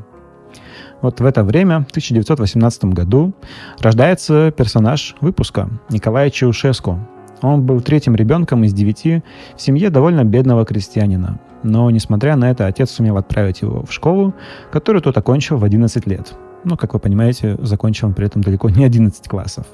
Вот 1.02 1.20
в 1.20 1.24
это 1.24 1.44
время, 1.44 1.80
в 1.80 1.90
1918 1.90 2.84
году, 2.86 3.34
рождается 3.78 4.50
персонаж 4.50 5.14
выпуска 5.20 5.68
Николай 5.90 6.30
Чаушеску. 6.30 6.98
Он 7.42 7.62
был 7.62 7.80
третьим 7.80 8.16
ребенком 8.16 8.64
из 8.64 8.72
девяти 8.72 9.22
в 9.56 9.60
семье 9.60 9.90
довольно 9.90 10.24
бедного 10.24 10.64
крестьянина. 10.64 11.38
Но, 11.62 11.90
несмотря 11.90 12.36
на 12.36 12.50
это, 12.50 12.66
отец 12.66 12.90
сумел 12.90 13.16
отправить 13.16 13.62
его 13.62 13.84
в 13.84 13.92
школу, 13.92 14.34
которую 14.70 15.02
тот 15.02 15.16
окончил 15.16 15.56
в 15.56 15.64
11 15.64 16.06
лет. 16.06 16.34
Ну, 16.64 16.76
как 16.76 16.94
вы 16.94 17.00
понимаете, 17.00 17.56
закончил 17.60 18.08
он 18.08 18.14
при 18.14 18.26
этом 18.26 18.42
далеко 18.42 18.68
не 18.70 18.84
11 18.84 19.28
классов. 19.28 19.66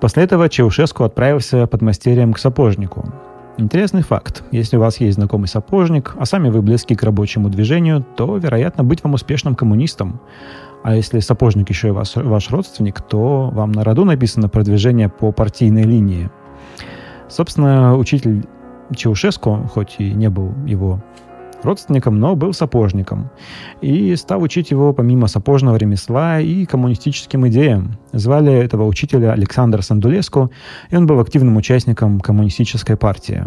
После 0.00 0.24
этого 0.24 0.48
Чаушеску 0.48 1.04
отправился 1.04 1.66
под 1.66 1.82
мастерием 1.82 2.32
к 2.32 2.38
сапожнику. 2.38 3.12
Интересный 3.58 4.02
факт. 4.02 4.42
Если 4.50 4.76
у 4.76 4.80
вас 4.80 4.98
есть 4.98 5.16
знакомый 5.16 5.46
сапожник, 5.46 6.14
а 6.18 6.24
сами 6.24 6.48
вы 6.48 6.62
близки 6.62 6.94
к 6.94 7.02
рабочему 7.02 7.50
движению, 7.50 8.04
то, 8.16 8.36
вероятно, 8.36 8.82
быть 8.82 9.04
вам 9.04 9.14
успешным 9.14 9.54
коммунистом. 9.54 10.20
А 10.82 10.96
если 10.96 11.20
сапожник 11.20 11.68
еще 11.68 11.88
и 11.88 11.90
ваш, 11.92 12.16
ваш 12.16 12.50
родственник, 12.50 13.00
то 13.02 13.50
вам 13.50 13.72
на 13.72 13.84
роду 13.84 14.04
написано 14.04 14.48
продвижение 14.48 15.08
по 15.08 15.32
партийной 15.32 15.82
линии. 15.82 16.30
Собственно, 17.28 17.96
учитель 17.96 18.46
Чаушеску, 18.94 19.68
хоть 19.72 19.96
и 19.98 20.12
не 20.12 20.28
был 20.28 20.52
его 20.66 21.00
родственником, 21.64 22.18
но 22.18 22.34
был 22.36 22.52
сапожником. 22.52 23.30
И 23.80 24.14
стал 24.16 24.42
учить 24.42 24.70
его 24.70 24.92
помимо 24.92 25.26
сапожного 25.26 25.76
ремесла 25.76 26.40
и 26.40 26.64
коммунистическим 26.64 27.46
идеям. 27.48 27.98
Звали 28.12 28.52
этого 28.52 28.84
учителя 28.84 29.32
Александр 29.32 29.82
Сандулеску, 29.82 30.50
и 30.90 30.96
он 30.96 31.06
был 31.06 31.20
активным 31.20 31.56
участником 31.56 32.20
коммунистической 32.20 32.96
партии. 32.96 33.44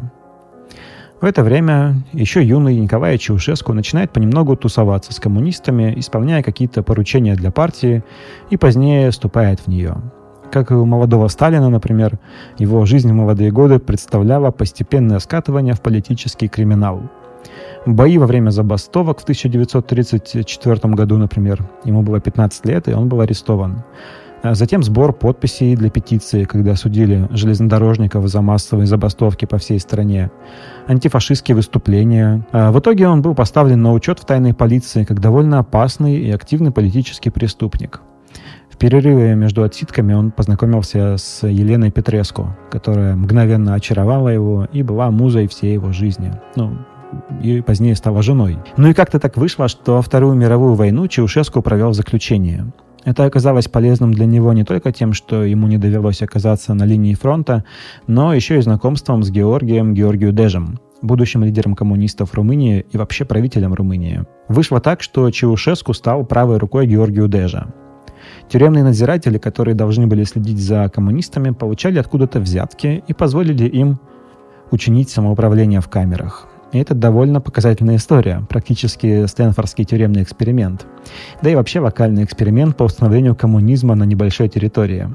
В 1.22 1.26
это 1.26 1.44
время 1.44 2.04
еще 2.12 2.44
юный 2.44 2.76
Николай 2.76 3.18
Чаушеску 3.18 3.74
начинает 3.74 4.12
понемногу 4.12 4.58
тусоваться 4.58 5.14
с 5.14 5.20
коммунистами, 5.20 5.94
исполняя 5.98 6.44
какие-то 6.44 6.84
поручения 6.84 7.36
для 7.36 7.52
партии 7.52 8.04
и 8.50 8.58
позднее 8.58 9.12
вступает 9.12 9.62
в 9.62 9.68
нее. 9.68 9.96
Как 10.52 10.72
и 10.72 10.74
у 10.74 10.86
молодого 10.86 11.28
Сталина, 11.28 11.70
например, 11.70 12.20
его 12.58 12.86
жизнь 12.86 13.12
в 13.12 13.16
молодые 13.16 13.52
годы 13.52 13.80
представляла 13.80 14.52
постепенное 14.52 15.20
скатывание 15.20 15.74
в 15.74 15.82
политический 15.82 16.48
криминал– 16.48 17.04
Бои 17.86 18.18
во 18.18 18.26
время 18.26 18.50
забастовок 18.50 19.20
в 19.20 19.24
1934 19.24 20.94
году, 20.96 21.18
например. 21.18 21.68
Ему 21.84 22.02
было 22.02 22.20
15 22.20 22.66
лет, 22.66 22.88
и 22.88 22.94
он 22.94 23.10
был 23.10 23.22
арестован. 23.22 23.84
А 24.42 24.54
затем 24.54 24.84
сбор 24.84 25.14
подписей 25.14 25.76
для 25.76 25.90
петиции, 25.90 26.44
когда 26.44 26.76
судили 26.76 27.28
железнодорожников 27.32 28.28
за 28.28 28.42
массовые 28.42 28.86
забастовки 28.86 29.46
по 29.46 29.58
всей 29.58 29.80
стране. 29.80 30.30
Антифашистские 30.88 31.56
выступления. 31.56 32.46
А 32.52 32.72
в 32.72 32.80
итоге 32.80 33.08
он 33.08 33.22
был 33.22 33.34
поставлен 33.34 33.82
на 33.82 33.94
учет 33.94 34.20
в 34.20 34.26
тайной 34.26 34.54
полиции 34.54 35.04
как 35.04 35.20
довольно 35.20 35.60
опасный 35.60 36.18
и 36.18 36.32
активный 36.32 36.72
политический 36.72 37.30
преступник. 37.30 38.02
В 38.76 38.78
перерыве 38.78 39.36
между 39.36 39.64
отсидками 39.64 40.14
он 40.14 40.32
познакомился 40.32 41.16
с 41.16 41.48
Еленой 41.48 41.92
Петреску, 41.92 42.54
которая 42.70 43.16
мгновенно 43.16 43.74
очаровала 43.74 44.28
его 44.28 44.68
и 44.74 44.84
была 44.84 45.12
музой 45.12 45.48
всей 45.48 45.76
его 45.76 45.94
жизни. 45.94 46.34
Ну, 46.58 46.78
и 47.42 47.62
позднее 47.62 47.96
стала 47.96 48.22
женой. 48.22 48.58
Ну 48.76 48.90
и 48.90 48.94
как-то 48.94 49.18
так 49.18 49.38
вышло, 49.38 49.70
что 49.70 50.02
Вторую 50.02 50.36
мировую 50.36 50.74
войну 50.74 51.08
Чаушеску 51.08 51.62
провел 51.62 51.92
в 51.92 51.94
заключении. 51.94 52.66
Это 53.06 53.24
оказалось 53.24 53.70
полезным 53.70 54.14
для 54.14 54.26
него 54.26 54.52
не 54.52 54.66
только 54.66 54.92
тем, 54.92 55.14
что 55.14 55.46
ему 55.46 55.68
не 55.68 55.78
довелось 55.78 56.22
оказаться 56.22 56.74
на 56.74 56.84
линии 56.84 57.14
фронта, 57.14 57.64
но 58.08 58.34
еще 58.34 58.58
и 58.58 58.62
знакомством 58.62 59.24
с 59.24 59.32
Георгием 59.32 59.94
Георгию 59.94 60.34
Дежем, 60.34 60.82
будущим 61.02 61.46
лидером 61.46 61.76
коммунистов 61.76 62.34
Румынии 62.34 62.86
и 62.92 62.98
вообще 62.98 63.24
правителем 63.24 63.74
Румынии. 63.74 64.26
Вышло 64.50 64.82
так, 64.82 65.02
что 65.02 65.32
Чаушеску 65.32 65.94
стал 65.94 66.26
правой 66.26 66.58
рукой 66.58 66.88
Георгию 66.88 67.30
Дежа. 67.30 67.74
Тюремные 68.50 68.84
надзиратели, 68.84 69.38
которые 69.38 69.76
должны 69.76 70.08
были 70.08 70.24
следить 70.24 70.60
за 70.60 70.90
коммунистами, 70.90 71.52
получали 71.52 72.00
откуда-то 72.00 72.40
взятки 72.40 73.04
и 73.08 73.14
позволили 73.14 73.66
им 73.66 74.00
учинить 74.72 75.10
самоуправление 75.10 75.82
в 75.82 75.90
камерах. 75.90 76.48
И 76.72 76.78
это 76.78 76.94
довольно 76.94 77.42
показательная 77.42 77.96
история, 77.96 78.44
практически 78.50 79.26
стэнфордский 79.26 79.86
тюремный 79.86 80.24
эксперимент. 80.24 80.86
Да 81.42 81.50
и 81.50 81.56
вообще 81.56 81.80
локальный 81.80 82.24
эксперимент 82.24 82.76
по 82.76 82.84
установлению 82.84 83.36
коммунизма 83.36 83.96
на 83.96 84.04
небольшой 84.04 84.50
территории. 84.50 85.08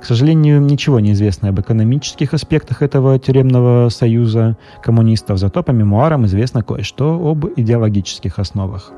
К 0.00 0.04
сожалению, 0.04 0.60
ничего 0.60 1.00
не 1.00 1.12
известно 1.12 1.48
об 1.48 1.58
экономических 1.58 2.34
аспектах 2.34 2.82
этого 2.82 3.18
тюремного 3.18 3.88
союза 3.88 4.56
коммунистов, 4.82 5.38
зато 5.38 5.62
по 5.62 5.72
мемуарам 5.72 6.26
известно 6.26 6.62
кое-что 6.62 7.14
об 7.14 7.46
идеологических 7.56 8.38
основах. 8.38 8.92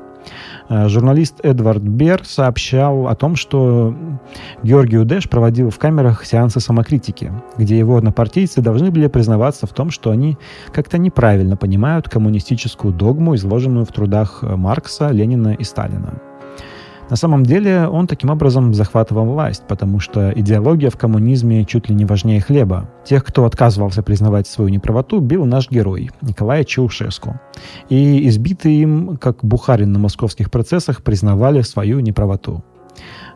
Э, 0.69 0.87
журналист 0.87 1.39
Эдвард 1.43 1.81
Бер 1.81 2.25
сообщал 2.25 3.07
о 3.07 3.15
том, 3.15 3.35
что 3.35 3.95
Георгий 4.63 4.97
Удеш 4.97 5.29
проводил 5.29 5.69
в 5.69 5.79
камерах 5.79 6.25
сеансы 6.25 6.59
самокритики, 6.59 7.31
где 7.57 7.77
его 7.77 7.97
однопартийцы 7.97 8.61
должны 8.61 8.91
были 8.91 9.07
признаваться 9.07 9.67
в 9.67 9.73
том, 9.73 9.89
что 9.89 10.11
они 10.11 10.37
как-то 10.71 10.97
неправильно 10.97 11.57
понимают 11.57 12.09
коммунистическую 12.09 12.93
догму, 12.93 13.35
изложенную 13.35 13.85
в 13.85 13.91
трудах 13.91 14.43
Маркса, 14.43 15.09
Ленина 15.09 15.53
и 15.53 15.63
Сталина. 15.63 16.28
На 17.09 17.15
самом 17.15 17.43
деле 17.43 17.87
он 17.87 18.05
таким 18.05 18.29
образом 18.29 18.73
захватывал 18.73 19.25
власть, 19.25 19.63
потому 19.67 19.99
что 19.99 20.31
идеология 20.35 20.89
в 20.91 20.97
коммунизме 20.97 21.65
чуть 21.65 21.89
ли 21.89 21.95
не 21.95 22.05
важнее 22.05 22.39
хлеба. 22.39 22.89
Тех, 23.03 23.23
кто 23.23 23.45
отказывался 23.45 24.03
признавать 24.03 24.47
свою 24.47 24.69
неправоту, 24.69 25.19
бил 25.19 25.45
наш 25.45 25.71
герой 25.71 26.11
Николай 26.21 26.63
Чаушеску. 26.65 27.39
И 27.89 28.27
избитые 28.27 28.81
им, 28.81 29.17
как 29.17 29.43
Бухарин 29.43 29.91
на 29.91 29.99
московских 29.99 30.51
процессах, 30.51 31.01
признавали 31.01 31.61
свою 31.61 31.99
неправоту. 31.99 32.63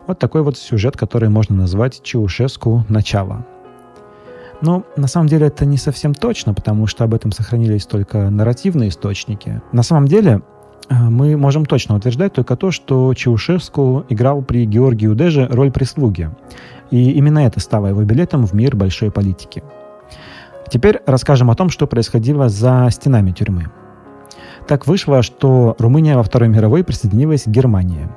Вот 0.05 0.19
такой 0.19 0.43
вот 0.43 0.57
сюжет, 0.57 0.95
который 0.95 1.29
можно 1.29 1.55
назвать 1.55 2.03
Чаушеску 2.03 2.85
«Начало». 2.89 3.45
Но 4.61 4.83
на 4.95 5.07
самом 5.07 5.27
деле 5.27 5.47
это 5.47 5.65
не 5.65 5.77
совсем 5.77 6.13
точно, 6.13 6.53
потому 6.53 6.87
что 6.87 7.03
об 7.03 7.13
этом 7.13 7.33
сохранились 7.33 7.85
только 7.85 8.29
нарративные 8.29 8.89
источники. 8.89 9.61
На 9.73 9.83
самом 9.83 10.07
деле 10.07 10.41
мы 10.89 11.37
можем 11.37 11.65
точно 11.65 11.95
утверждать 11.95 12.33
только 12.33 12.55
то, 12.55 12.71
что 12.71 13.13
Чаушевску 13.13 14.05
играл 14.09 14.41
при 14.41 14.65
Георгии 14.65 15.07
Удеже 15.07 15.47
роль 15.47 15.71
прислуги. 15.71 16.29
И 16.91 17.11
именно 17.11 17.39
это 17.39 17.59
стало 17.59 17.87
его 17.87 18.03
билетом 18.03 18.45
в 18.45 18.53
мир 18.53 18.75
большой 18.75 19.11
политики. 19.11 19.63
Теперь 20.69 21.01
расскажем 21.05 21.51
о 21.51 21.55
том, 21.55 21.69
что 21.69 21.87
происходило 21.87 22.49
за 22.49 22.87
стенами 22.91 23.31
тюрьмы. 23.31 23.71
Так 24.67 24.87
вышло, 24.87 25.21
что 25.21 25.75
Румыния 25.77 26.15
во 26.15 26.23
Второй 26.23 26.49
мировой 26.49 26.83
присоединилась 26.83 27.43
к 27.43 27.47
Германии. 27.47 28.07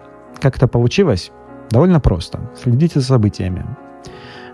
Как 0.40 0.56
это 0.56 0.68
получилось? 0.68 1.32
Довольно 1.70 2.00
просто. 2.00 2.40
Следите 2.62 3.00
за 3.00 3.06
событиями. 3.06 3.64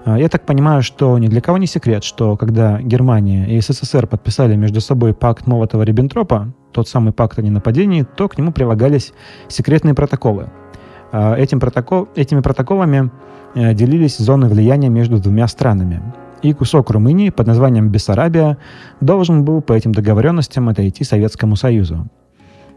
А, 0.05 0.19
я 0.19 0.29
так 0.29 0.45
понимаю, 0.45 0.83
что 0.83 1.17
ни 1.19 1.29
для 1.29 1.41
кого 1.41 1.59
не 1.59 1.67
секрет, 1.67 2.05
что 2.05 2.37
когда 2.37 2.81
Германия 2.81 3.47
и 3.47 3.61
СССР 3.61 4.07
подписали 4.07 4.57
между 4.57 4.81
собой 4.81 5.15
пакт 5.15 5.47
Молотова-Риббентропа, 5.47 6.53
тот 6.73 6.89
самый 6.89 7.13
пакт 7.13 7.39
о 7.39 7.43
ненападении, 7.43 8.03
то 8.03 8.29
к 8.29 8.39
нему 8.39 8.53
прилагались 8.53 9.13
секретные 9.49 9.95
протоколы. 9.95 10.49
А, 11.13 11.35
этим 11.35 11.61
протокол, 11.61 12.09
этими 12.17 12.41
протоколами 12.41 13.11
э, 13.55 13.75
делились 13.75 14.17
зоны 14.17 14.49
влияния 14.49 14.89
между 14.89 15.19
двумя 15.19 15.47
странами. 15.47 16.03
и 16.43 16.53
кусок 16.53 16.91
Румынии 16.91 17.31
под 17.31 17.47
названием 17.47 17.91
Бессарабия 17.91 18.59
должен 19.01 19.45
был 19.45 19.63
по 19.63 19.75
этим 19.75 19.93
договоренностям 19.93 20.69
отойти 20.69 21.05
Советскому 21.05 21.55
Союзу. 21.55 22.09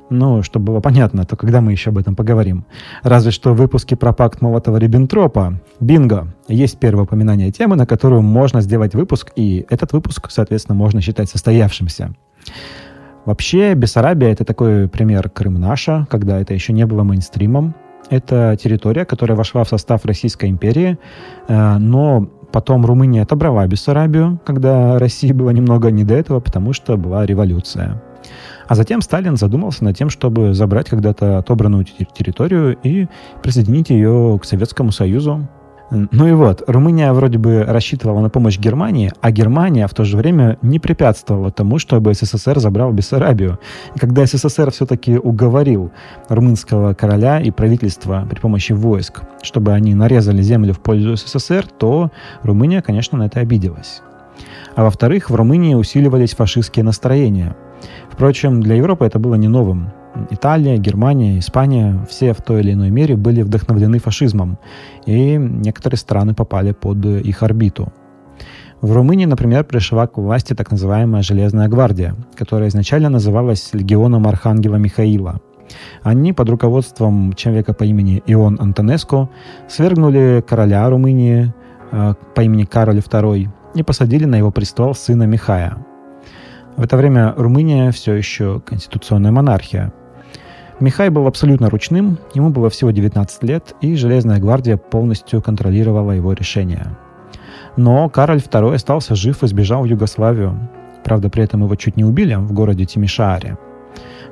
Ну, 0.10 0.44
чтобы 0.44 0.66
было 0.66 0.82
понятно, 0.82 1.26
то 1.26 1.36
когда 1.36 1.62
мы 1.62 1.72
еще 1.72 1.90
об 1.90 1.98
этом 1.98 2.16
поговорим? 2.16 2.66
Разве 3.02 3.32
что 3.32 3.54
в 3.54 3.58
выпуске 3.58 3.96
про 3.96 4.14
пакт 4.14 4.42
Молотова-Риббентропа, 4.42 5.56
бинго, 5.80 6.28
есть 6.48 6.78
первое 6.80 7.06
упоминание 7.06 7.52
темы, 7.52 7.76
на 7.76 7.88
которую 7.88 8.22
можно 8.22 8.62
сделать 8.62 8.94
выпуск, 8.94 9.32
и 9.36 9.66
этот 9.70 9.94
выпуск, 9.94 10.30
соответственно, 10.30 10.76
можно 10.76 11.02
считать 11.02 11.30
состоявшимся. 11.30 12.14
Вообще, 13.26 13.74
Бессарабия— 13.74 14.30
это 14.32 14.46
такой 14.46 14.88
пример 14.88 15.30
Крым 15.30 15.56
наша, 15.56 16.06
когда 16.12 16.40
это 16.40 16.54
еще 16.54 16.74
не 16.74 16.86
было 16.86 17.02
мейнстримом. 17.02 17.74
Это 18.12 18.56
территория, 18.62 19.04
которая 19.06 19.36
вошла 19.36 19.64
в 19.64 19.70
состав 19.70 20.06
Российской 20.06 20.52
империи, 20.52 21.00
э, 21.48 21.78
но 21.80 22.30
потом 22.52 22.86
Румыния 22.86 23.24
отобрала 23.24 23.66
Бессарабию, 23.66 24.40
когда 24.46 25.00
России 25.00 25.32
было 25.32 25.50
немного 25.50 25.90
не 25.90 26.04
до 26.04 26.14
этого, 26.14 26.40
потому 26.40 26.74
что 26.74 26.98
была 26.98 27.26
революция. 27.26 28.00
А 28.68 28.76
затем 28.76 29.02
Сталин 29.02 29.38
задумался 29.38 29.84
над 29.84 29.98
тем, 29.98 30.10
чтобы 30.10 30.54
забрать 30.54 30.90
когда-то 30.90 31.38
отобранную 31.38 31.86
территорию 31.86 32.78
и 32.84 33.08
присоединить 33.42 33.90
ее 33.90 34.40
к 34.42 34.46
Советскому 34.46 34.92
Союзу. 34.92 35.48
Ну 35.92 36.28
и 36.28 36.32
вот, 36.32 36.64
Румыния 36.66 37.14
вроде 37.14 37.38
бы 37.38 37.64
рассчитывала 37.64 38.20
на 38.20 38.30
помощь 38.30 38.58
Германии, 38.58 39.12
а 39.22 39.32
Германия 39.32 39.88
в 39.88 39.94
то 39.94 40.04
же 40.04 40.18
время 40.18 40.58
не 40.64 40.80
препятствовала 40.80 41.52
тому, 41.52 41.78
чтобы 41.78 42.14
СССР 42.16 42.60
забрал 42.60 42.92
Бессарабию. 42.92 43.60
И 43.96 44.00
когда 44.00 44.26
СССР 44.26 44.72
все-таки 44.72 45.18
уговорил 45.18 45.92
румынского 46.28 46.96
короля 46.96 47.40
и 47.40 47.52
правительства 47.52 48.26
при 48.28 48.40
помощи 48.40 48.74
войск, 48.74 49.22
чтобы 49.44 49.74
они 49.74 49.94
нарезали 49.94 50.42
землю 50.42 50.74
в 50.74 50.80
пользу 50.80 51.18
СССР, 51.18 51.68
то 51.68 52.12
Румыния, 52.42 52.82
конечно, 52.82 53.20
на 53.20 53.28
это 53.28 53.40
обиделась. 53.40 54.02
А 54.76 54.84
во-вторых, 54.84 55.30
в 55.30 55.36
Румынии 55.36 55.76
усиливались 55.76 56.34
фашистские 56.34 56.84
настроения. 56.84 57.56
Впрочем, 58.16 58.62
для 58.62 58.76
Европы 58.76 59.06
это 59.06 59.20
было 59.20 59.36
не 59.36 59.50
новым. 59.50 59.92
Италия, 60.30 60.78
Германия, 60.78 61.38
Испания 61.38 62.00
все 62.10 62.32
в 62.32 62.42
той 62.42 62.62
или 62.62 62.72
иной 62.72 62.90
мере 62.90 63.18
были 63.18 63.42
вдохновлены 63.42 64.00
фашизмом, 64.00 64.58
и 65.06 65.36
некоторые 65.36 65.98
страны 65.98 66.34
попали 66.34 66.72
под 66.72 67.06
их 67.06 67.44
орбиту. 67.44 67.92
В 68.80 68.94
Румынии, 68.94 69.26
например, 69.26 69.66
пришла 69.66 70.08
к 70.08 70.18
власти 70.18 70.54
так 70.54 70.72
называемая 70.72 71.24
«Железная 71.24 71.68
гвардия», 71.68 72.16
которая 72.38 72.70
изначально 72.70 73.10
называлась 73.10 73.74
Легионом 73.74 74.28
Архангела 74.28 74.78
Михаила. 74.78 75.42
Они 76.02 76.32
под 76.32 76.50
руководством 76.50 77.34
человека 77.34 77.74
по 77.74 77.84
имени 77.84 78.24
Ион 78.28 78.58
Антонеско 78.62 79.28
свергнули 79.68 80.42
короля 80.48 80.90
Румынии 80.90 81.54
э, 81.92 82.14
по 82.34 82.42
имени 82.42 82.64
Кароль 82.64 83.00
II 83.00 83.50
и 83.74 83.84
посадили 83.84 84.24
на 84.24 84.36
его 84.38 84.52
престол 84.52 84.96
сына 84.96 85.24
Михая. 85.24 85.86
В 86.77 86.84
это 86.84 86.98
время 86.98 87.34
Румыния 87.38 87.91
все 87.91 88.13
еще 88.13 88.60
конституционная 88.60 89.32
монархия, 89.32 89.94
Михай 90.82 91.10
был 91.10 91.25
абсолютно 91.25 91.70
ручным, 91.70 92.17
ему 92.34 92.50
было 92.50 92.70
всего 92.70 92.91
19 92.91 93.44
лет, 93.44 93.74
и 93.79 93.96
Железная 93.96 94.39
гвардия 94.39 94.75
полностью 94.75 95.41
контролировала 95.41 96.12
его 96.12 96.34
решения. 96.34 96.98
Но 97.77 98.10
Кароль 98.10 98.39
II 98.39 98.75
остался 98.75 99.15
жив 99.15 99.41
и 99.41 99.48
сбежал 99.48 99.84
в 99.84 99.86
Югославию. 99.86 100.70
Правда, 101.05 101.29
при 101.29 101.44
этом 101.44 101.63
его 101.63 101.74
чуть 101.77 101.96
не 101.96 102.03
убили 102.03 102.36
в 102.36 102.51
городе 102.51 102.84
Тимишааре. 102.84 103.58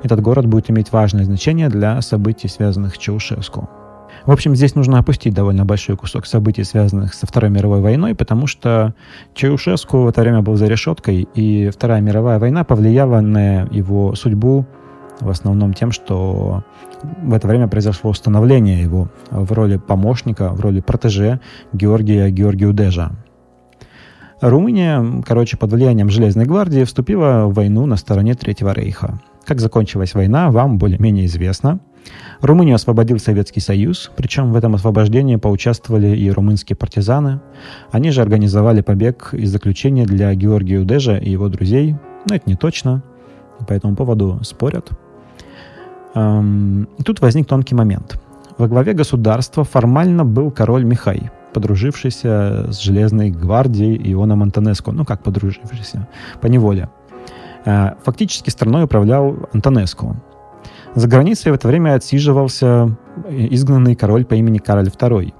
Этот 0.02 0.20
город 0.20 0.44
будет 0.44 0.70
иметь 0.70 0.92
важное 0.92 1.24
значение 1.24 1.70
для 1.70 1.98
событий, 2.02 2.48
связанных 2.48 2.94
с 2.94 2.98
Чаушеску. 2.98 3.70
В 4.26 4.30
общем, 4.30 4.56
здесь 4.56 4.74
нужно 4.74 4.98
опустить 4.98 5.34
довольно 5.34 5.66
большой 5.66 5.96
кусок 5.96 6.24
событий, 6.24 6.64
связанных 6.64 7.12
со 7.12 7.26
Второй 7.26 7.50
мировой 7.50 7.82
войной, 7.82 8.14
потому 8.14 8.46
что 8.46 8.94
Чаушеску 9.34 9.98
в 9.98 10.08
это 10.08 10.22
время 10.22 10.40
был 10.40 10.56
за 10.56 10.66
решеткой, 10.66 11.28
и 11.34 11.68
Вторая 11.68 12.00
мировая 12.00 12.38
война 12.38 12.64
повлияла 12.64 13.20
на 13.20 13.64
его 13.70 14.14
судьбу 14.14 14.66
в 15.20 15.28
основном 15.28 15.74
тем, 15.74 15.92
что 15.92 16.64
в 17.22 17.34
это 17.34 17.46
время 17.46 17.68
произошло 17.68 18.10
установление 18.10 18.80
его 18.80 19.08
в 19.30 19.52
роли 19.52 19.76
помощника, 19.76 20.48
в 20.50 20.60
роли 20.60 20.80
протеже 20.80 21.40
Георгия 21.74 22.30
Георгию 22.30 22.72
Дежа. 22.72 23.12
Румыния, 24.40 25.22
короче, 25.26 25.56
под 25.56 25.72
влиянием 25.72 26.08
Железной 26.08 26.46
гвардии 26.46 26.84
вступила 26.84 27.46
в 27.46 27.54
войну 27.54 27.86
на 27.86 27.96
стороне 27.96 28.34
Третьего 28.34 28.72
рейха. 28.72 29.20
Как 29.44 29.60
закончилась 29.60 30.14
война, 30.14 30.50
вам 30.50 30.78
более-менее 30.78 31.26
известно. 31.26 31.78
Румынию 32.40 32.74
освободил 32.74 33.18
Советский 33.18 33.60
Союз, 33.60 34.10
причем 34.16 34.52
в 34.52 34.56
этом 34.56 34.74
освобождении 34.74 35.36
поучаствовали 35.36 36.16
и 36.16 36.30
румынские 36.30 36.76
партизаны. 36.76 37.40
Они 37.90 38.10
же 38.10 38.20
организовали 38.20 38.82
побег 38.82 39.30
из 39.32 39.50
заключения 39.50 40.04
для 40.04 40.34
Георгия 40.34 40.78
Удежа 40.78 41.16
и 41.16 41.30
его 41.30 41.48
друзей. 41.48 41.96
Но 42.28 42.34
это 42.34 42.48
не 42.48 42.56
точно. 42.56 43.02
По 43.66 43.72
этому 43.72 43.96
поводу 43.96 44.40
спорят. 44.42 44.90
И 46.16 47.02
тут 47.04 47.20
возник 47.20 47.46
тонкий 47.46 47.74
момент. 47.74 48.20
Во 48.58 48.68
главе 48.68 48.92
государства 48.92 49.64
формально 49.64 50.24
был 50.24 50.50
король 50.50 50.84
Михай, 50.84 51.30
подружившийся 51.52 52.70
с 52.70 52.80
Железной 52.80 53.30
гвардией 53.30 54.12
Иона 54.12 54.34
Антонеско. 54.34 54.92
Ну, 54.92 55.04
как 55.04 55.22
подружившийся? 55.22 56.06
По 56.40 56.46
неволе. 56.46 56.88
А, 57.64 57.96
фактически 58.04 58.50
страной 58.50 58.84
управлял 58.84 59.48
Антонеско. 59.52 60.16
За 60.94 61.08
границей 61.08 61.50
в 61.50 61.54
это 61.54 61.66
время 61.66 61.94
отсиживался 61.94 62.96
изгнанный 63.28 63.96
король 63.96 64.24
по 64.24 64.34
имени 64.34 64.58
Кароль 64.58 64.86
II. 64.86 65.34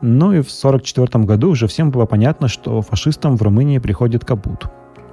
Ну 0.00 0.32
и 0.32 0.42
в 0.42 0.48
1944 0.48 1.24
году 1.24 1.50
уже 1.50 1.66
всем 1.66 1.90
было 1.90 2.06
понятно, 2.06 2.48
что 2.48 2.82
фашистам 2.82 3.36
в 3.36 3.42
Румынии 3.42 3.78
приходит 3.78 4.24
капут. 4.24 4.66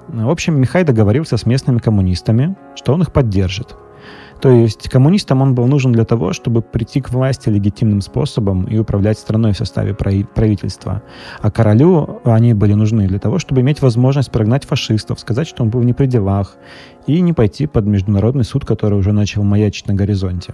В 0.07 0.29
общем, 0.29 0.59
Михай 0.59 0.83
договорился 0.83 1.38
с 1.38 1.45
местными 1.45 1.79
коммунистами, 1.79 2.55
что 2.75 2.93
он 2.93 3.01
их 3.01 3.12
поддержит– 3.12 3.75
то 4.43 4.49
есть 4.49 4.89
коммунистам 4.89 5.41
он 5.41 5.55
был 5.55 5.67
нужен 5.67 5.93
для 5.93 6.03
того, 6.03 6.33
чтобы 6.33 6.62
прийти 6.62 6.99
к 6.99 7.12
власти 7.12 7.47
легитимным 7.47 8.01
способом 8.01 8.65
и 8.65 8.77
управлять 8.77 9.17
страной 9.17 9.53
в 9.53 9.57
составе 9.57 9.93
правительства. 9.93 11.01
А 11.39 11.49
королю 11.49 12.19
они 12.25 12.53
были 12.53 12.73
нужны 12.73 13.07
для 13.07 13.19
того, 13.19 13.39
чтобы 13.39 13.62
иметь 13.62 13.81
возможность 13.81 14.31
прогнать 14.31 14.65
фашистов, 14.65 15.21
сказать, 15.21 15.47
что 15.47 15.63
он 15.63 15.69
был 15.69 15.81
не 15.83 15.93
при 15.93 16.07
делах, 16.07 16.57
и 17.07 17.21
не 17.21 17.33
пойти 17.33 17.67
под 17.67 17.85
международный 17.85 18.43
суд, 18.43 18.65
который 18.65 18.97
уже 18.97 19.11
начал 19.11 19.43
маячить 19.43 19.87
на 19.87 19.93
горизонте. 19.93 20.53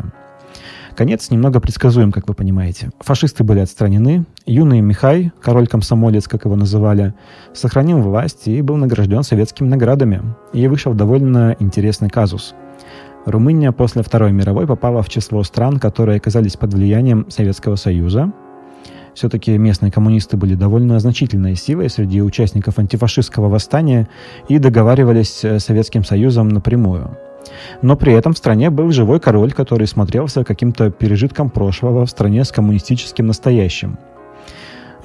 Конец 0.95 1.29
немного 1.29 1.59
предсказуем, 1.59 2.11
как 2.11 2.27
вы 2.27 2.33
понимаете. 2.33 2.89
Фашисты 2.99 3.43
были 3.43 3.59
отстранены, 3.59 4.25
юный 4.45 4.81
Михай, 4.81 5.31
король-комсомолец, 5.41 6.27
как 6.27 6.45
его 6.45 6.55
называли, 6.55 7.13
сохранил 7.53 7.99
власть 8.01 8.47
и 8.47 8.61
был 8.61 8.75
награжден 8.75 9.23
советскими 9.23 9.67
наградами. 9.67 10.21
И 10.51 10.67
вышел 10.67 10.93
довольно 10.93 11.55
интересный 11.59 12.09
казус– 12.09 12.53
Румыния 13.25 13.71
после 13.71 14.01
Второй 14.01 14.31
мировой 14.31 14.65
попала 14.65 15.03
в 15.03 15.09
число 15.09 15.43
стран, 15.43 15.77
которые 15.77 16.17
оказались 16.17 16.55
под 16.55 16.73
влиянием 16.73 17.29
Советского 17.29 17.75
Союза. 17.75 18.31
Все-таки 19.13 19.57
местные 19.57 19.91
коммунисты 19.91 20.37
были 20.37 20.55
довольно 20.55 20.99
значительной 20.99 21.55
силой 21.55 21.89
среди 21.89 22.21
участников 22.21 22.79
антифашистского 22.79 23.49
восстания 23.49 24.07
и 24.47 24.59
договаривались 24.59 25.43
с 25.43 25.59
Советским 25.59 26.03
Союзом 26.03 26.49
напрямую. 26.49 27.17
Но 27.81 27.95
при 27.95 28.13
этом 28.13 28.33
в 28.33 28.37
стране 28.37 28.69
был 28.69 28.91
живой 28.91 29.19
король, 29.19 29.53
который 29.53 29.87
смотрелся 29.87 30.43
каким-то 30.43 30.91
пережитком 30.91 31.49
прошлого 31.49 32.05
в 32.05 32.09
стране 32.09 32.43
с 32.43 32.51
коммунистическим 32.51 33.27
настоящим. 33.27 33.97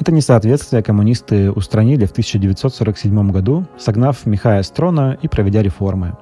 Это 0.00 0.12
несоответствие 0.12 0.82
коммунисты 0.82 1.52
устранили 1.52 2.04
в 2.04 2.10
1947 2.10 3.30
году, 3.30 3.64
согнав 3.78 4.26
Михая 4.26 4.62
с 4.62 4.70
трона 4.70 5.16
и 5.22 5.28
проведя 5.28 5.62
реформы. 5.62 6.16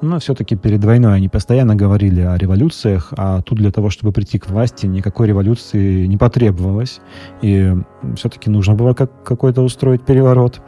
Но 0.00 0.20
все-таки 0.20 0.54
перед 0.54 0.84
войной 0.84 1.16
они 1.16 1.28
постоянно 1.28 1.74
говорили 1.74 2.20
о 2.20 2.36
революциях, 2.36 3.12
а 3.16 3.42
тут 3.42 3.58
для 3.58 3.72
того, 3.72 3.90
чтобы 3.90 4.12
прийти 4.12 4.38
к 4.38 4.48
власти, 4.48 4.86
никакой 4.86 5.26
революции 5.26 6.06
не 6.06 6.16
потребовалось. 6.16 7.00
И 7.42 7.74
все-таки 8.14 8.48
нужно 8.48 8.74
было 8.74 8.94
как 8.94 9.24
какой-то 9.24 9.62
устроить 9.62 10.02
переворот. 10.02 10.60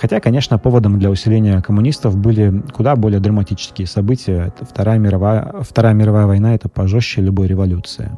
Хотя, 0.00 0.18
конечно, 0.18 0.58
поводом 0.58 0.98
для 0.98 1.10
усиления 1.10 1.60
коммунистов 1.62 2.16
были 2.16 2.62
куда 2.72 2.96
более 2.96 3.20
драматические 3.20 3.86
события. 3.86 4.46
Это 4.48 4.64
Вторая 4.64 4.98
мировая, 4.98 5.54
Вторая 5.60 5.94
мировая 5.94 6.26
война— 6.26 6.54
это 6.56 6.68
пожестче 6.68 7.22
любой 7.22 7.46
революции. 7.46 8.10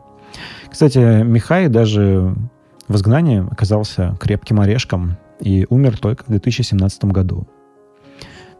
Кстати, 0.70 1.22
Михай 1.22 1.68
даже 1.68 2.34
в 2.88 2.96
изгнании 2.96 3.46
оказался 3.50 4.16
крепким 4.18 4.60
орешком 4.60 5.18
и 5.40 5.66
умер 5.68 5.98
только 5.98 6.24
в 6.24 6.28
2017 6.28 7.04
году. 7.04 7.46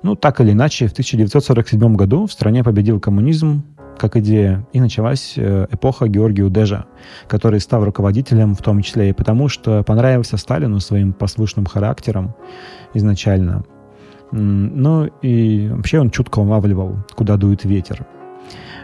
Ну, 0.03 0.15
так 0.15 0.41
или 0.41 0.53
иначе, 0.53 0.87
в 0.87 0.93
1947 0.93 1.97
году 1.97 2.27
в 2.27 2.33
стране 2.33 2.63
победил 2.63 3.01
коммунизм 3.01 3.65
как 3.99 4.17
идея, 4.17 4.67
и 4.73 4.81
началась 4.81 5.35
э, 5.37 5.67
эпоха 5.71 6.07
Георгия 6.07 6.45
Удежа, 6.45 6.85
который 7.29 7.61
стал 7.61 7.85
руководителем 7.85 8.55
в 8.55 8.63
том 8.63 8.83
числе 8.83 9.11
и 9.11 9.13
потому, 9.13 9.49
что 9.49 9.83
понравился 9.83 10.37
Сталину 10.37 10.81
своим 10.81 11.13
послушным 11.13 11.67
характером 11.67 12.35
изначально. 12.95 13.65
Ну 14.33 15.07
и 15.23 15.69
вообще 15.69 16.01
он 16.01 16.11
чутко 16.11 16.41
улавливал, 16.41 16.97
куда 17.15 17.37
дует 17.37 17.65
ветер. 17.65 18.07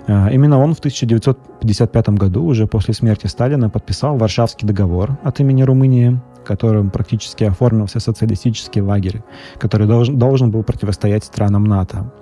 Э, 0.06 0.32
именно 0.32 0.58
он 0.58 0.74
в 0.74 0.78
1955 0.78 2.08
году, 2.10 2.44
уже 2.44 2.66
после 2.66 2.94
смерти 2.94 3.26
Сталина, 3.26 3.68
подписал 3.68 4.16
Варшавский 4.16 4.66
договор 4.66 5.18
от 5.22 5.40
имени 5.40 5.62
Румынии, 5.62 6.20
которым 6.44 6.90
практически 6.90 7.44
оформился 7.44 8.00
социалистический 8.00 8.80
лагерь, 8.80 9.22
который 9.58 9.86
должен, 9.86 10.18
должен 10.18 10.50
был 10.50 10.62
противостоять 10.62 11.24
странам 11.24 11.64
НАТО. 11.64 12.12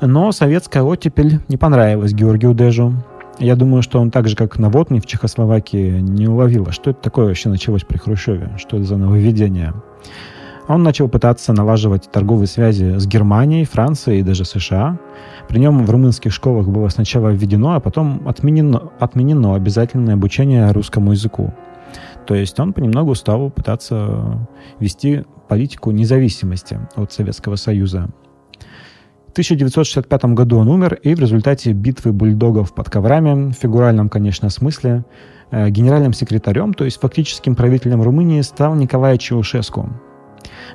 Но 0.00 0.32
советская 0.32 0.82
оттепель 0.82 1.40
не 1.48 1.56
понравилась 1.56 2.12
Георгию 2.12 2.54
Дежу. 2.54 2.94
Я 3.38 3.56
думаю, 3.56 3.82
что 3.82 4.00
он 4.00 4.10
так 4.10 4.28
же, 4.28 4.36
как 4.36 4.58
Новотный 4.58 5.00
в 5.00 5.06
Чехословакии, 5.06 6.00
не 6.00 6.26
уловил, 6.26 6.66
а 6.68 6.72
что 6.72 6.90
это 6.90 7.00
такое 7.00 7.26
вообще 7.26 7.48
началось 7.48 7.84
при 7.84 7.98
Хрущеве, 7.98 8.52
что 8.58 8.76
это 8.76 8.86
за 8.86 8.96
нововведение. 8.96 9.74
Он 10.68 10.82
начал 10.84 11.08
пытаться 11.08 11.52
налаживать 11.52 12.10
торговые 12.12 12.46
связи 12.46 12.96
с 12.96 13.06
Германией, 13.06 13.64
Францией 13.64 14.20
и 14.20 14.22
даже 14.22 14.44
США. 14.44 14.98
При 15.48 15.58
нем 15.58 15.84
в 15.84 15.90
румынских 15.90 16.32
школах 16.32 16.68
было 16.68 16.88
сначала 16.88 17.30
введено, 17.30 17.74
а 17.74 17.80
потом 17.80 18.22
отменено, 18.28 18.90
отменено 19.00 19.56
обязательное 19.56 20.14
обучение 20.14 20.70
русскому 20.70 21.10
языку. 21.10 21.52
То 22.30 22.36
есть 22.36 22.60
он 22.60 22.72
понемногу 22.72 23.16
стал 23.16 23.50
пытаться 23.50 24.46
вести 24.78 25.24
политику 25.48 25.90
независимости 25.90 26.78
от 26.94 27.12
Советского 27.12 27.56
Союза. 27.56 28.08
В 29.26 29.32
1965 29.32 30.24
году 30.26 30.58
он 30.58 30.68
умер, 30.68 31.00
и 31.02 31.16
в 31.16 31.18
результате 31.18 31.72
битвы 31.72 32.12
бульдогов 32.12 32.72
под 32.72 32.88
коврами, 32.88 33.50
в 33.50 33.54
фигуральном, 33.54 34.08
конечно, 34.08 34.48
смысле, 34.48 35.04
э, 35.50 35.70
генеральным 35.70 36.12
секретарем, 36.12 36.72
то 36.72 36.84
есть 36.84 37.00
фактическим 37.00 37.56
правителем 37.56 38.00
Румынии, 38.00 38.42
стал 38.42 38.76
Николай 38.76 39.18
Чаушеску. 39.18 39.90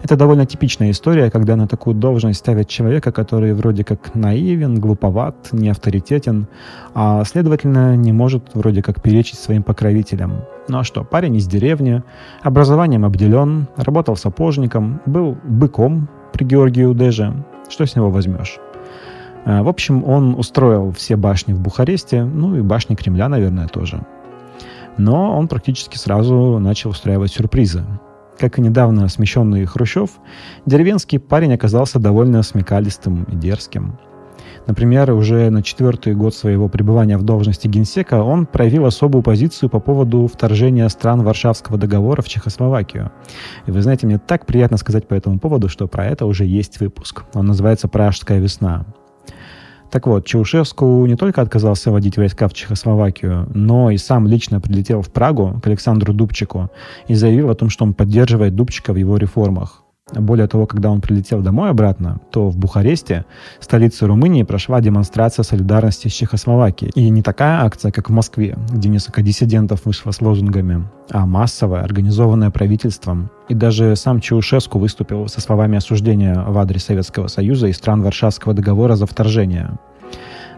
Это 0.03 0.15
довольно 0.15 0.45
типичная 0.45 0.91
история, 0.91 1.31
когда 1.31 1.55
на 1.55 1.67
такую 1.67 1.95
должность 1.95 2.39
ставят 2.39 2.67
человека, 2.67 3.11
который 3.11 3.53
вроде 3.53 3.83
как 3.83 4.13
наивен, 4.13 4.79
глуповат, 4.79 5.49
не 5.51 5.69
авторитетен, 5.69 6.47
а 6.93 7.23
следовательно 7.23 7.95
не 7.95 8.13
может 8.13 8.53
вроде 8.53 8.81
как 8.81 9.01
перечить 9.01 9.39
своим 9.39 9.63
покровителям. 9.63 10.43
Ну 10.67 10.79
а 10.79 10.83
что, 10.83 11.03
парень 11.03 11.35
из 11.35 11.47
деревни, 11.47 12.03
образованием 12.41 13.05
обделен, 13.05 13.67
работал 13.77 14.15
сапожником, 14.15 15.01
был 15.05 15.37
быком 15.43 16.09
при 16.33 16.43
Георгию 16.43 16.93
Деже, 16.93 17.33
что 17.69 17.85
с 17.85 17.95
него 17.95 18.09
возьмешь? 18.09 18.59
А, 19.45 19.63
в 19.63 19.67
общем, 19.67 20.03
он 20.03 20.35
устроил 20.35 20.91
все 20.91 21.15
башни 21.15 21.53
в 21.53 21.59
Бухаресте, 21.59 22.23
ну 22.23 22.55
и 22.55 22.61
башни 22.61 22.95
Кремля, 22.95 23.29
наверное, 23.29 23.67
тоже. 23.67 24.05
Но 24.97 25.37
он 25.37 25.47
практически 25.47 25.97
сразу 25.97 26.59
начал 26.59 26.91
устраивать 26.91 27.31
сюрпризы. 27.31 27.83
Как 28.39 28.59
и 28.59 28.61
недавно 28.61 29.07
смещенный 29.07 29.65
Хрущев, 29.65 30.09
деревенский 30.65 31.19
парень 31.19 31.53
оказался 31.53 31.99
довольно 31.99 32.43
смекалистым 32.43 33.23
и 33.23 33.35
дерзким. 33.35 33.97
Например, 34.67 35.11
уже 35.11 35.49
на 35.51 35.61
четвертый 35.61 36.15
год 36.15 36.33
своего 36.33 36.67
пребывания 36.67 37.17
в 37.17 37.23
должности 37.23 37.67
генсека 37.67 38.23
он 38.23 38.45
проявил 38.45 38.85
особую 38.85 39.21
позицию 39.21 39.69
по 39.69 39.79
поводу 39.79 40.27
вторжения 40.27 40.87
стран 40.89 41.23
Варшавского 41.23 41.77
договора 41.77 42.21
в 42.21 42.27
Чехословакию. 42.27 43.11
И 43.67 43.71
вы 43.71 43.81
знаете, 43.81 44.07
мне 44.07 44.17
так 44.17 44.45
приятно 44.45 44.77
сказать 44.77 45.07
по 45.07 45.13
этому 45.13 45.39
поводу, 45.39 45.69
что 45.69 45.87
про 45.87 46.05
это 46.05 46.25
уже 46.25 46.45
есть 46.45 46.79
выпуск. 46.79 47.25
Он 47.33 47.45
называется 47.45 47.87
«Пражская 47.87 48.39
весна». 48.39 48.85
Так 49.91 50.07
вот, 50.07 50.25
Чаушевску 50.25 51.05
не 51.05 51.15
только 51.15 51.41
отказался 51.41 51.91
водить 51.91 52.17
войска 52.17 52.47
в 52.47 52.53
Чехословакию, 52.53 53.47
но 53.53 53.91
и 53.91 53.97
сам 53.97 54.27
лично 54.27 54.59
прилетел 54.59 55.01
в 55.01 55.09
Прагу 55.09 55.61
к 55.63 55.67
Александру 55.67 56.13
Дубчику 56.13 56.69
и 57.07 57.15
заявил 57.15 57.49
о 57.49 57.55
том, 57.55 57.69
что 57.69 57.85
он 57.85 57.93
поддерживает 57.93 58.55
Дубчика 58.55 58.91
в 58.91 58.97
его 58.97 59.17
реформах. 59.17 59.84
Более 60.13 60.47
того, 60.47 60.67
когда 60.67 60.91
он 60.91 61.01
прилетел 61.01 61.41
домой 61.41 61.71
обратно, 61.71 62.19
то 62.29 62.49
в 62.49 62.57
Бухаресте, 62.57 63.25
столице 63.59 64.05
Румынии, 64.05 64.43
прошла 64.43 64.79
демонстрация 64.79 65.41
солидарности 65.41 66.09
с 66.09 66.11
Чехословакией. 66.11 66.91
И 66.93 67.09
не 67.09 67.23
такая 67.23 67.63
акция, 67.63 67.91
как 67.91 68.09
в 68.09 68.13
Москве, 68.13 68.55
где 68.71 68.87
несколько 68.87 69.23
диссидентов 69.23 69.85
вышло 69.85 70.11
с 70.11 70.21
лозунгами, 70.21 70.87
а 71.09 71.25
массовая, 71.25 71.81
организованная 71.81 72.51
правительством. 72.51 73.31
И 73.49 73.55
даже 73.55 73.95
сам 73.95 74.21
Чаушеску 74.21 74.77
выступил 74.77 75.27
со 75.27 75.41
словами 75.41 75.77
осуждения 75.77 76.39
в 76.39 76.55
адрес 76.59 76.83
Советского 76.83 77.25
Союза 77.25 77.65
и 77.67 77.73
стран 77.73 78.03
Варшавского 78.03 78.53
договора 78.53 78.95
за 78.95 79.07
вторжение. 79.07 79.71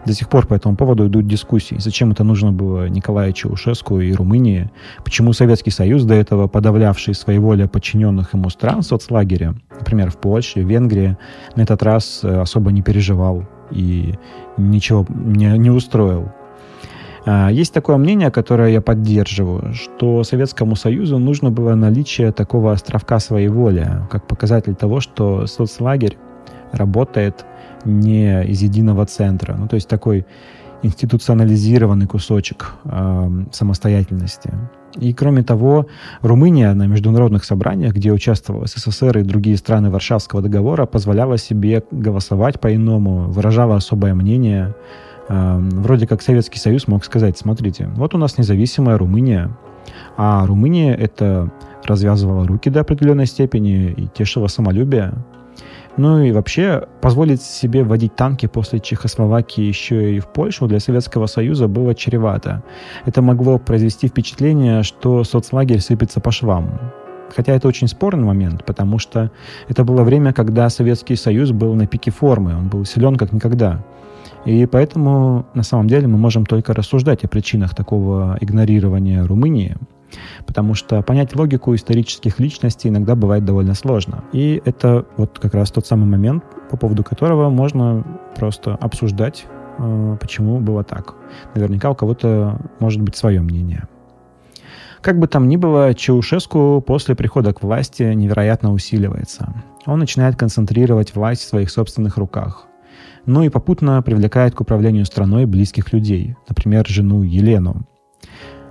До 0.08 0.14
сих 0.14 0.30
пор 0.30 0.46
по 0.46 0.54
этому 0.54 0.74
поводу 0.74 1.06
идут 1.06 1.26
дискуссии. 1.26 1.76
Зачем 1.78 2.12
это 2.12 2.24
нужно 2.24 2.50
было 2.50 2.88
Николаю 2.88 3.34
Чаушеску 3.34 4.00
и 4.00 4.10
Румынии? 4.14 4.70
Почему 5.04 5.34
Советский 5.34 5.70
Союз, 5.70 6.04
до 6.04 6.14
этого 6.14 6.48
подавлявший 6.48 7.12
своей 7.14 7.38
волей 7.38 7.68
подчиненных 7.68 8.32
ему 8.32 8.48
стран 8.48 8.80
соцлагеря, 8.80 9.54
например, 9.78 10.10
в 10.10 10.16
Польше, 10.16 10.60
Венгрии, 10.62 11.18
на 11.56 11.60
этот 11.60 11.82
раз 11.82 12.20
э, 12.22 12.40
особо 12.40 12.72
не 12.72 12.80
переживал 12.80 13.44
и 13.70 14.14
ничего 14.56 15.04
не, 15.10 15.58
не 15.58 15.68
устроил? 15.68 16.32
А, 17.26 17.50
есть 17.50 17.74
такое 17.74 17.98
мнение, 17.98 18.30
которое 18.30 18.70
я 18.70 18.80
поддерживаю, 18.80 19.74
что 19.74 20.24
Советскому 20.24 20.74
Союзу 20.74 21.18
нужно 21.18 21.50
было 21.50 21.74
наличие 21.74 22.32
такого 22.32 22.72
островка 22.72 23.18
своей 23.18 23.48
воли, 23.48 24.06
как 24.10 24.26
показатель 24.26 24.74
того, 24.74 25.00
что 25.00 25.46
соцлагерь 25.46 26.16
работает 26.72 27.44
не 27.84 28.44
из 28.44 28.62
единого 28.62 29.06
центра. 29.06 29.54
Ну, 29.56 29.68
то 29.68 29.74
есть 29.74 29.88
такой 29.88 30.26
институционализированный 30.82 32.06
кусочек 32.06 32.74
э, 32.84 33.30
самостоятельности. 33.52 34.52
И 34.96 35.12
кроме 35.12 35.42
того, 35.42 35.86
Румыния 36.22 36.72
на 36.74 36.86
международных 36.86 37.44
собраниях, 37.44 37.94
где 37.94 38.12
участвовал 38.12 38.66
СССР 38.66 39.18
и 39.18 39.22
другие 39.22 39.56
страны 39.56 39.90
Варшавского 39.90 40.40
договора, 40.40 40.86
позволяла 40.86 41.36
себе 41.36 41.82
голосовать 41.90 42.60
по-иному, 42.60 43.30
выражала 43.30 43.76
особое 43.76 44.14
мнение. 44.14 44.74
Э, 45.28 45.58
вроде 45.58 46.06
как 46.06 46.22
Советский 46.22 46.58
Союз 46.58 46.86
мог 46.86 47.04
сказать, 47.04 47.38
смотрите, 47.38 47.88
вот 47.96 48.14
у 48.14 48.18
нас 48.18 48.38
независимая 48.38 48.98
Румыния, 48.98 49.50
а 50.16 50.46
Румыния 50.46 50.94
это 50.94 51.50
развязывала 51.84 52.46
руки 52.46 52.70
до 52.70 52.80
определенной 52.80 53.26
степени 53.26 53.90
и 53.90 54.06
тешила 54.08 54.46
самолюбие. 54.46 55.14
Ну 55.98 56.20
и 56.22 56.30
вообще 56.30 56.84
позволить 57.00 57.42
себе 57.42 57.82
водить 57.82 58.14
танки 58.14 58.46
после 58.46 58.78
Чехословакии 58.78 59.62
еще 59.62 60.14
и 60.14 60.20
в 60.20 60.28
Польшу 60.28 60.68
для 60.68 60.78
Советского 60.78 61.26
Союза 61.26 61.66
было 61.66 61.92
чревато. 61.92 62.62
Это 63.04 63.20
могло 63.20 63.58
произвести 63.58 64.06
впечатление, 64.06 64.84
что 64.84 65.24
соцлагерь 65.24 65.80
сыпется 65.80 66.20
по 66.20 66.30
швам. 66.30 66.80
Хотя 67.34 67.52
это 67.52 67.66
очень 67.66 67.88
спорный 67.88 68.24
момент, 68.24 68.64
потому 68.64 69.00
что 69.00 69.32
это 69.68 69.82
было 69.82 70.04
время, 70.04 70.32
когда 70.32 70.70
Советский 70.70 71.16
Союз 71.16 71.50
был 71.50 71.74
на 71.74 71.88
пике 71.88 72.12
формы, 72.12 72.56
он 72.56 72.68
был 72.68 72.84
силен 72.84 73.16
как 73.16 73.32
никогда. 73.32 73.84
И 74.44 74.66
поэтому 74.66 75.46
на 75.54 75.64
самом 75.64 75.88
деле 75.88 76.06
мы 76.06 76.16
можем 76.16 76.46
только 76.46 76.74
рассуждать 76.74 77.24
о 77.24 77.28
причинах 77.28 77.74
такого 77.74 78.38
игнорирования 78.40 79.26
Румынии– 79.26 79.76
потому 80.46 80.74
что 80.74 81.02
понять 81.02 81.34
логику 81.36 81.74
исторических 81.74 82.38
личностей 82.40 82.88
иногда 82.88 83.14
бывает 83.14 83.44
довольно 83.44 83.74
сложно. 83.74 84.24
И 84.32 84.62
это 84.64 85.06
вот 85.16 85.38
как 85.38 85.54
раз 85.54 85.70
тот 85.70 85.86
самый 85.86 86.06
момент, 86.06 86.44
по 86.70 86.76
поводу 86.76 87.04
которого 87.04 87.50
можно 87.50 88.04
просто 88.36 88.74
обсуждать, 88.74 89.46
э, 89.78 90.16
почему 90.20 90.60
было 90.60 90.84
так. 90.84 91.14
Наверняка 91.54 91.90
у 91.90 91.94
кого-то 91.94 92.60
может 92.80 93.00
быть 93.02 93.16
свое 93.16 93.40
мнение. 93.40 93.84
Как 95.00 95.18
бы 95.18 95.28
там 95.28 95.48
ни 95.48 95.56
было, 95.56 95.94
Чаушеску 95.94 96.82
после 96.84 97.14
прихода 97.14 97.52
к 97.52 97.62
власти 97.62 98.02
невероятно 98.02 98.72
усиливается. 98.72 99.54
Он 99.86 100.00
начинает 100.00 100.36
концентрировать 100.36 101.14
власть 101.14 101.42
в 101.42 101.48
своих 101.48 101.70
собственных 101.70 102.16
руках. 102.16 102.66
Ну 103.24 103.42
и 103.42 103.48
попутно 103.48 104.02
привлекает 104.02 104.54
к 104.54 104.60
управлению 104.60 105.04
страной 105.04 105.44
близких 105.44 105.92
людей, 105.92 106.36
например, 106.48 106.86
жену 106.86 107.22
Елену, 107.22 107.86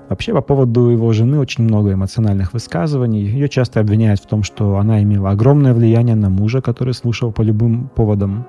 Вообще, 0.09 0.33
по 0.33 0.41
поводу 0.41 0.89
его 0.89 1.11
жены 1.11 1.37
очень 1.39 1.65
много 1.65 1.93
эмоциональных 1.93 2.53
высказываний. 2.53 3.23
Ее 3.23 3.49
часто 3.49 3.81
обвиняют 3.81 4.21
в 4.21 4.25
том, 4.25 4.43
что 4.43 4.77
она 4.77 5.03
имела 5.03 5.31
огромное 5.31 5.73
влияние 5.73 6.15
на 6.15 6.29
мужа, 6.29 6.61
который 6.61 6.93
слушал 6.93 7.31
по 7.31 7.41
любым 7.41 7.89
поводам, 7.93 8.45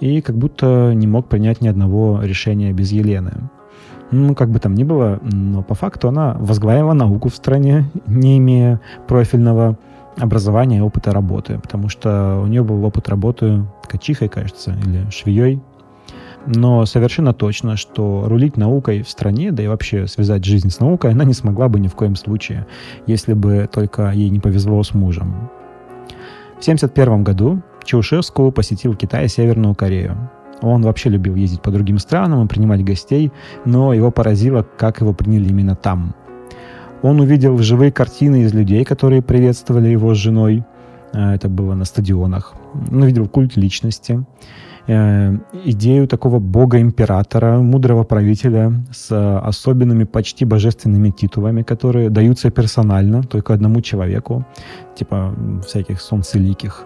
и 0.00 0.22
как 0.22 0.36
будто 0.36 0.92
не 0.94 1.06
мог 1.06 1.28
принять 1.28 1.60
ни 1.60 1.68
одного 1.68 2.22
решения 2.22 2.72
без 2.72 2.90
Елены. 2.92 3.50
Ну, 4.10 4.34
как 4.34 4.48
бы 4.48 4.58
там 4.58 4.74
ни 4.74 4.84
было, 4.84 5.18
но 5.22 5.62
по 5.62 5.74
факту 5.74 6.08
она 6.08 6.34
возглавила 6.40 6.94
науку 6.94 7.28
в 7.28 7.34
стране, 7.34 7.90
не 8.06 8.38
имея 8.38 8.80
профильного 9.06 9.76
образования 10.16 10.78
и 10.78 10.80
опыта 10.80 11.12
работы, 11.12 11.58
потому 11.58 11.90
что 11.90 12.40
у 12.42 12.46
нее 12.46 12.62
был 12.64 12.82
опыт 12.84 13.08
работы 13.10 13.64
ткачихой, 13.82 14.28
кажется, 14.28 14.74
или 14.86 15.08
швеей, 15.10 15.60
но 16.50 16.86
совершенно 16.86 17.34
точно, 17.34 17.76
что 17.76 18.24
рулить 18.26 18.56
наукой 18.56 19.02
в 19.02 19.10
стране, 19.10 19.52
да 19.52 19.62
и 19.62 19.66
вообще 19.66 20.06
связать 20.06 20.44
жизнь 20.44 20.70
с 20.70 20.80
наукой, 20.80 21.12
она 21.12 21.24
не 21.24 21.34
смогла 21.34 21.68
бы 21.68 21.78
ни 21.78 21.88
в 21.88 21.94
коем 21.94 22.16
случае, 22.16 22.66
если 23.06 23.34
бы 23.34 23.68
только 23.70 24.10
ей 24.12 24.30
не 24.30 24.40
повезло 24.40 24.82
с 24.82 24.94
мужем. 24.94 25.50
В 26.56 26.62
1971 26.62 27.22
году 27.22 27.62
Чаушеску 27.84 28.50
посетил 28.50 28.94
Китай 28.94 29.26
и 29.26 29.28
Северную 29.28 29.74
Корею. 29.74 30.30
Он 30.62 30.82
вообще 30.82 31.10
любил 31.10 31.34
ездить 31.34 31.60
по 31.60 31.70
другим 31.70 31.98
странам 31.98 32.44
и 32.44 32.48
принимать 32.48 32.82
гостей, 32.82 33.30
но 33.66 33.92
его 33.92 34.10
поразило, 34.10 34.66
как 34.78 35.02
его 35.02 35.12
приняли 35.12 35.50
именно 35.50 35.76
там. 35.76 36.14
Он 37.02 37.20
увидел 37.20 37.58
живые 37.58 37.92
картины 37.92 38.42
из 38.42 38.54
людей, 38.54 38.84
которые 38.84 39.20
приветствовали 39.20 39.88
его 39.88 40.14
с 40.14 40.18
женой. 40.18 40.64
А, 41.12 41.34
это 41.34 41.48
было 41.50 41.74
на 41.74 41.84
стадионах. 41.84 42.54
Он 42.90 43.02
увидел 43.02 43.28
культ 43.28 43.56
личности 43.56 44.24
э, 44.88 45.38
идею 45.64 46.08
такого 46.08 46.40
бога-императора, 46.40 47.58
мудрого 47.58 48.04
правителя 48.04 48.72
с 48.90 49.38
особенными 49.40 50.04
почти 50.04 50.44
божественными 50.44 51.10
титулами, 51.10 51.62
которые 51.62 52.10
даются 52.10 52.50
персонально 52.50 53.22
только 53.22 53.54
одному 53.54 53.80
человеку, 53.80 54.44
типа 54.96 55.34
всяких 55.64 56.00
солнцеликих. 56.00 56.84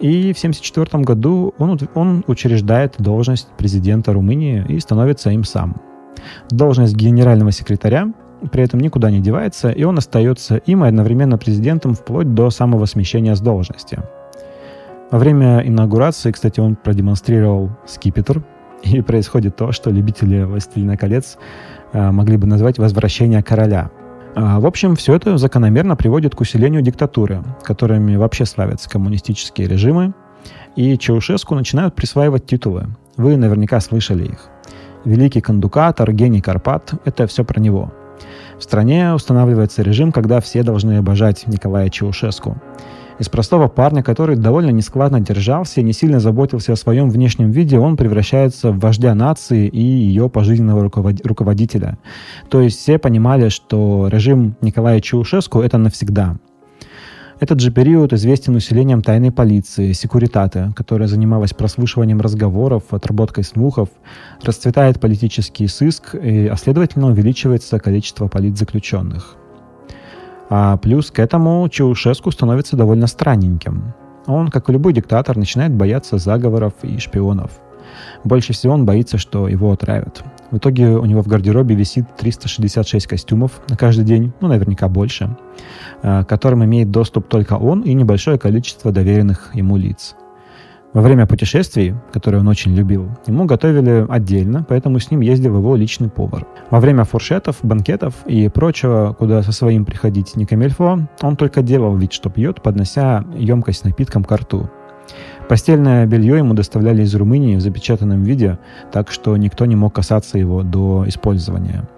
И 0.00 0.32
в 0.32 0.38
1974 0.38 1.04
году 1.04 1.54
он, 1.58 1.78
он 1.94 2.24
учреждает 2.26 2.94
должность 2.98 3.48
президента 3.58 4.12
Румынии 4.12 4.64
и 4.68 4.80
становится 4.80 5.30
им 5.30 5.44
сам. 5.44 5.76
Должность 6.50 6.96
генерального 6.96 7.52
секретаря 7.52 8.12
при 8.52 8.62
этом 8.62 8.80
никуда 8.80 9.10
не 9.10 9.20
девается, 9.20 9.70
и 9.70 9.84
он 9.84 9.98
остается 9.98 10.56
им 10.56 10.84
и 10.84 10.88
одновременно 10.88 11.36
президентом 11.36 11.94
вплоть 11.94 12.32
до 12.34 12.50
самого 12.50 12.86
смещения 12.86 13.34
с 13.34 13.40
должности. 13.40 13.98
Во 15.10 15.18
время 15.18 15.60
инаугурации, 15.66 16.30
кстати, 16.30 16.60
он 16.60 16.76
продемонстрировал 16.76 17.70
скипетр, 17.86 18.42
и 18.82 19.00
происходит 19.02 19.56
то, 19.56 19.72
что 19.72 19.90
любители 19.90 20.42
«Властелина 20.42 20.96
колец» 20.96 21.36
э, 21.92 22.10
могли 22.10 22.36
бы 22.36 22.46
назвать 22.46 22.78
«возвращение 22.78 23.42
короля». 23.42 23.90
А, 24.36 24.60
в 24.60 24.66
общем, 24.66 24.94
все 24.94 25.14
это 25.14 25.36
закономерно 25.38 25.96
приводит 25.96 26.36
к 26.36 26.40
усилению 26.40 26.82
диктатуры, 26.82 27.42
которыми 27.62 28.14
вообще 28.14 28.46
славятся 28.46 28.88
коммунистические 28.88 29.66
режимы, 29.66 30.14
и 30.76 30.96
Чаушеску 30.96 31.56
начинают 31.56 31.96
присваивать 31.96 32.46
титулы. 32.46 32.86
Вы 33.16 33.36
наверняка 33.36 33.80
слышали 33.80 34.26
их. 34.26 34.48
Великий 35.04 35.40
кондукатор, 35.40 36.12
гений 36.12 36.40
Карпат– 36.40 36.92
это 37.04 37.26
все 37.26 37.44
про 37.44 37.60
него– 37.60 37.92
в 38.58 38.62
стране 38.62 39.14
устанавливается 39.14 39.82
режим, 39.82 40.12
когда 40.12 40.40
все 40.40 40.62
должны 40.62 40.98
обожать 40.98 41.46
Николая 41.46 41.88
Чаушеску. 41.88 42.58
Из 43.20 43.28
простого 43.28 43.68
парня, 43.68 44.02
который 44.02 44.34
довольно 44.34 44.70
нескладно 44.70 45.20
держался 45.20 45.80
и 45.80 45.84
не 45.84 45.92
сильно 45.92 46.20
заботился 46.20 46.72
о 46.72 46.76
своем 46.76 47.10
внешнем 47.10 47.50
виде, 47.50 47.78
он 47.78 47.98
превращается 47.98 48.72
в 48.72 48.78
вождя 48.78 49.14
нации 49.14 49.68
и 49.68 49.78
ее 49.78 50.30
пожизненного 50.30 50.90
руководителя. 51.22 51.98
То 52.48 52.62
есть 52.62 52.78
все 52.78 52.98
понимали, 52.98 53.50
что 53.50 54.08
режим 54.10 54.56
Николая 54.62 55.00
Чаушеску— 55.02 55.60
это 55.60 55.76
навсегда. 55.76 56.38
Этот 57.40 57.60
же 57.60 57.70
период 57.70 58.14
известен 58.14 58.54
усилением 58.54 59.02
тайной 59.02 59.32
полиции, 59.32 59.92
секуритаты, 59.92 60.72
которая 60.74 61.06
занималась 61.06 61.52
прослушиванием 61.52 62.22
разговоров, 62.22 62.84
отработкой 62.90 63.44
слухов, 63.44 63.90
расцветает 64.42 64.98
политический 64.98 65.66
сыск, 65.68 66.14
и, 66.14 66.46
а 66.46 66.56
следовательно 66.56 67.08
увеличивается 67.08 67.78
количество 67.80 68.28
политзаключенных. 68.28 69.36
А 70.50 70.76
плюс 70.76 71.10
к 71.12 71.20
этому 71.20 71.66
Чаушеску 71.68 72.32
становится 72.32 72.76
довольно 72.76 73.06
странненьким. 73.06 73.94
Он, 74.26 74.48
как 74.48 74.68
и 74.68 74.72
любой 74.72 74.92
диктатор, 74.92 75.36
начинает 75.36 75.72
бояться 75.72 76.18
заговоров 76.18 76.74
и 76.82 76.98
шпионов. 76.98 77.52
Больше 78.24 78.52
всего 78.52 78.74
он 78.74 78.84
боится, 78.84 79.16
что 79.16 79.48
его 79.48 79.72
отравят. 79.72 80.22
В 80.50 80.58
итоге 80.58 80.88
у 80.88 81.04
него 81.04 81.22
в 81.22 81.28
гардеробе 81.28 81.74
висит 81.74 82.04
366 82.16 83.06
костюмов 83.06 83.60
на 83.68 83.76
каждый 83.76 84.04
день, 84.04 84.32
ну, 84.40 84.48
наверняка 84.48 84.88
больше, 84.88 85.36
э, 86.02 86.24
к 86.24 86.28
которым 86.28 86.64
имеет 86.64 86.90
доступ 86.90 87.28
только 87.28 87.54
он 87.54 87.82
и 87.82 87.94
небольшое 87.94 88.38
количество 88.38 88.92
доверенных 88.92 89.54
ему 89.54 89.76
лиц. 89.76 90.16
Во 90.92 91.02
время 91.02 91.24
путешествий, 91.24 91.94
которые 92.12 92.40
он 92.40 92.48
очень 92.48 92.74
любил, 92.74 93.08
ему 93.28 93.44
готовили 93.44 94.06
отдельно, 94.08 94.66
поэтому 94.68 94.98
с 94.98 95.08
ним 95.08 95.20
ездил 95.20 95.56
его 95.58 95.76
личный 95.76 96.08
повар. 96.08 96.48
Во 96.70 96.80
время 96.80 97.04
фуршетов, 97.04 97.58
банкетов 97.62 98.14
и 98.26 98.48
прочего, 98.48 99.14
куда 99.16 99.44
со 99.44 99.52
своим 99.52 99.84
приходить 99.84 100.34
не 100.34 100.46
камельфо, 100.46 101.06
он 101.22 101.36
только 101.36 101.62
делал 101.62 101.96
вид, 101.96 102.12
что 102.12 102.28
пьет, 102.28 102.60
поднося 102.60 103.24
емкость 103.36 103.80
с 103.80 103.84
напитком 103.84 104.24
к 104.24 104.32
рту. 104.32 104.68
Постельное 105.48 106.06
белье 106.06 106.38
ему 106.38 106.54
доставляли 106.54 107.02
из 107.02 107.14
Румынии 107.14 107.54
в 107.54 107.60
запечатанном 107.60 108.24
виде, 108.24 108.58
так 108.90 109.12
что 109.12 109.36
никто 109.36 109.66
не 109.66 109.76
мог 109.76 109.94
касаться 109.94 110.38
его 110.38 110.64
до 110.64 111.04
использования. 111.06 111.88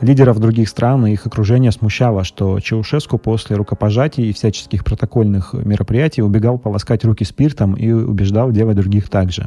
Лидеров 0.00 0.38
других 0.38 0.68
стран 0.68 1.06
и 1.06 1.12
их 1.12 1.26
окружение 1.26 1.72
смущало, 1.72 2.24
что 2.24 2.58
Чаушеску 2.60 3.16
после 3.18 3.56
рукопожатий 3.56 4.28
и 4.28 4.32
всяческих 4.32 4.84
протокольных 4.84 5.54
мероприятий 5.54 6.22
убегал 6.22 6.58
полоскать 6.58 7.04
руки 7.04 7.24
спиртом 7.24 7.74
и 7.74 7.90
убеждал 7.90 8.50
делать 8.50 8.76
других 8.76 9.08
так 9.08 9.32
же. 9.32 9.46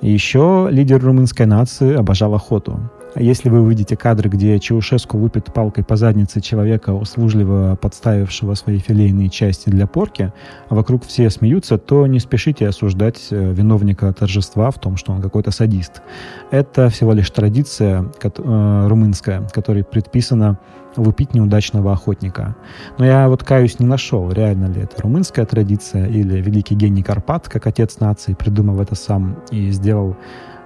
еще 0.00 0.68
лидер 0.70 1.02
румынской 1.02 1.46
нации 1.46 1.94
обожал 1.94 2.34
охоту. 2.34 2.90
Если 3.18 3.48
вы 3.48 3.62
увидите 3.62 3.96
кадры, 3.96 4.28
где 4.28 4.58
Чаушеску 4.60 5.16
выпит 5.16 5.46
палкой 5.46 5.84
по 5.84 5.96
заднице 5.96 6.42
человека, 6.42 6.90
услужливо 6.90 7.78
подставившего 7.80 8.52
свои 8.54 8.78
филейные 8.78 9.30
части 9.30 9.70
для 9.70 9.86
порки, 9.86 10.34
а 10.68 10.74
вокруг 10.74 11.06
все 11.06 11.30
смеются, 11.30 11.78
то 11.78 12.06
не 12.06 12.20
спешите 12.20 12.68
осуждать 12.68 13.28
э, 13.30 13.52
виновника 13.54 14.12
торжества 14.12 14.70
в 14.70 14.78
том, 14.78 14.98
что 14.98 15.12
он 15.12 15.22
какой-то 15.22 15.50
садист. 15.50 16.02
Это 16.50 16.90
всего 16.90 17.14
лишь 17.14 17.30
традиция 17.30 18.04
э, 18.22 18.86
румынская, 18.88 19.48
которой 19.50 19.82
предписано 19.82 20.58
лупить 20.96 21.32
неудачного 21.32 21.92
охотника. 21.92 22.54
Но 22.98 23.06
я 23.06 23.28
вот 23.28 23.42
каюсь 23.44 23.78
не 23.78 23.86
нашел, 23.86 24.30
реально 24.30 24.66
ли 24.66 24.82
это 24.82 25.00
румынская 25.00 25.46
традиция 25.46 26.06
или 26.06 26.40
великий 26.40 26.74
гений 26.74 27.02
Карпат, 27.02 27.48
как 27.48 27.66
отец 27.66 27.98
нации, 27.98 28.34
придумал 28.34 28.80
это 28.80 28.94
сам 28.94 29.38
и 29.50 29.70
сделал 29.70 30.16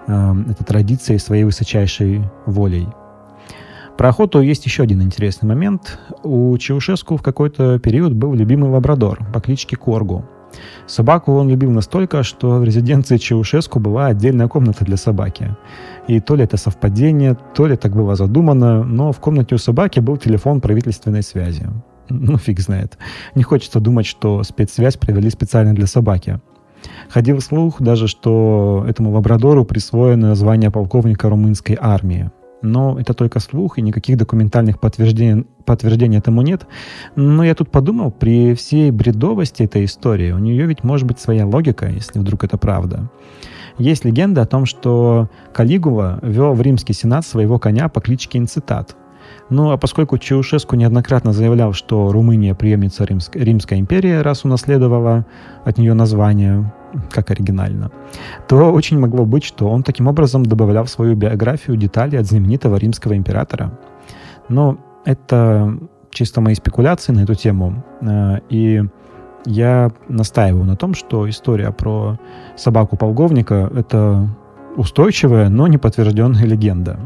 э, 0.06 0.34
это 0.50 0.64
традицией 0.64 1.18
своей 1.18 1.44
высочайшей 1.44 2.22
волей. 2.46 2.88
Про 3.96 4.08
охоту 4.08 4.40
есть 4.40 4.64
еще 4.64 4.84
один 4.84 5.02
интересный 5.02 5.48
момент. 5.48 5.98
У 6.22 6.56
Чаушеску 6.56 7.16
в 7.16 7.22
какой-то 7.22 7.78
период 7.78 8.14
был 8.14 8.32
любимый 8.32 8.70
лабрадор 8.70 9.18
по 9.32 9.40
кличке 9.40 9.76
Коргу. 9.76 10.24
Собаку 10.86 11.32
он 11.32 11.48
любил 11.48 11.70
настолько, 11.70 12.22
что 12.22 12.58
в 12.58 12.64
резиденции 12.64 13.18
Чаушеску 13.18 13.78
была 13.78 14.06
отдельная 14.06 14.48
комната 14.48 14.84
для 14.84 14.96
собаки. 14.96 15.56
И 16.08 16.20
то 16.20 16.34
ли 16.34 16.44
это 16.44 16.56
совпадение, 16.56 17.36
то 17.54 17.66
ли 17.66 17.76
так 17.76 17.94
было 17.94 18.16
задумано, 18.16 18.84
но 18.84 19.12
в 19.12 19.20
комнате 19.20 19.54
у 19.54 19.58
собаки 19.58 20.00
был 20.00 20.16
телефон 20.16 20.60
правительственной 20.60 21.22
связи. 21.22 21.68
Ну, 22.08 22.38
фиг 22.38 22.58
знает. 22.60 22.98
Не 23.34 23.42
хочется 23.42 23.80
думать, 23.80 24.06
что 24.06 24.42
спецсвязь 24.42 24.96
провели 24.96 25.30
специально 25.30 25.74
для 25.74 25.86
собаки. 25.86 26.40
Ходил 27.10 27.40
слух 27.40 27.82
даже, 27.82 28.06
что 28.06 28.84
этому 28.88 29.10
лабрадору 29.10 29.64
присвоено 29.64 30.36
звание 30.36 30.70
полковника 30.70 31.28
румынской 31.28 31.76
армии. 31.80 32.30
Но 32.62 33.00
это 33.00 33.14
только 33.14 33.40
слух, 33.40 33.78
и 33.78 33.82
никаких 33.82 34.16
документальных 34.16 34.78
подтверждений, 34.78 35.44
подтверждений 35.64 36.18
этому 36.18 36.42
нет. 36.42 36.66
Но 37.16 37.42
я 37.42 37.54
тут 37.54 37.70
подумал, 37.70 38.12
при 38.12 38.54
всей 38.54 38.92
бредовости 38.92 39.64
этой 39.64 39.86
истории, 39.86 40.30
у 40.30 40.38
нее 40.38 40.66
ведь 40.66 40.84
может 40.84 41.06
быть 41.06 41.18
своя 41.18 41.46
логика, 41.46 41.88
если 41.88 42.20
вдруг 42.20 42.44
это 42.44 42.58
правда. 42.58 43.10
Есть 43.78 44.04
легенда 44.04 44.42
о 44.42 44.46
том, 44.46 44.64
что 44.66 45.30
Калигула 45.52 46.20
вел 46.22 46.52
в 46.52 46.60
римский 46.60 46.92
сенат 46.92 47.26
своего 47.26 47.58
коня 47.58 47.88
по 47.88 48.00
кличке 48.00 48.38
Инцитат. 48.38 48.94
Ну 49.48 49.70
а 49.70 49.78
поскольку 49.78 50.18
Чаушеску 50.18 50.76
неоднократно 50.76 51.32
заявлял, 51.32 51.72
что 51.72 52.12
Румыния 52.12 52.54
преемница 52.54 53.04
Римск, 53.04 53.34
Римской 53.34 53.80
империи, 53.80 54.16
раз 54.18 54.44
унаследовала 54.44 55.26
от 55.64 55.78
нее 55.78 55.94
название, 55.94 56.72
как 57.10 57.30
оригинально, 57.30 57.90
то 58.48 58.72
очень 58.72 58.98
могло 58.98 59.24
быть, 59.24 59.44
что 59.44 59.68
он 59.68 59.82
таким 59.82 60.06
образом 60.06 60.44
добавлял 60.44 60.84
в 60.84 60.90
свою 60.90 61.14
биографию 61.14 61.76
детали 61.76 62.16
от 62.16 62.26
знаменитого 62.26 62.76
римского 62.76 63.16
императора. 63.16 63.78
Но 64.48 64.78
это 65.04 65.78
чисто 66.10 66.40
мои 66.40 66.54
спекуляции 66.54 67.12
на 67.12 67.20
эту 67.20 67.34
тему. 67.34 67.84
Э, 68.00 68.38
и 68.48 68.82
я 69.46 69.90
настаиваю 70.08 70.64
на 70.64 70.76
том, 70.76 70.94
что 70.94 71.28
история 71.28 71.70
про 71.70 72.18
собаку 72.56 72.96
полковника— 72.96 73.70
это 73.74 74.28
устойчивая, 74.76 75.48
но 75.48 75.66
не 75.66 75.78
подтвержденная 75.78 76.44
легенда. 76.44 76.98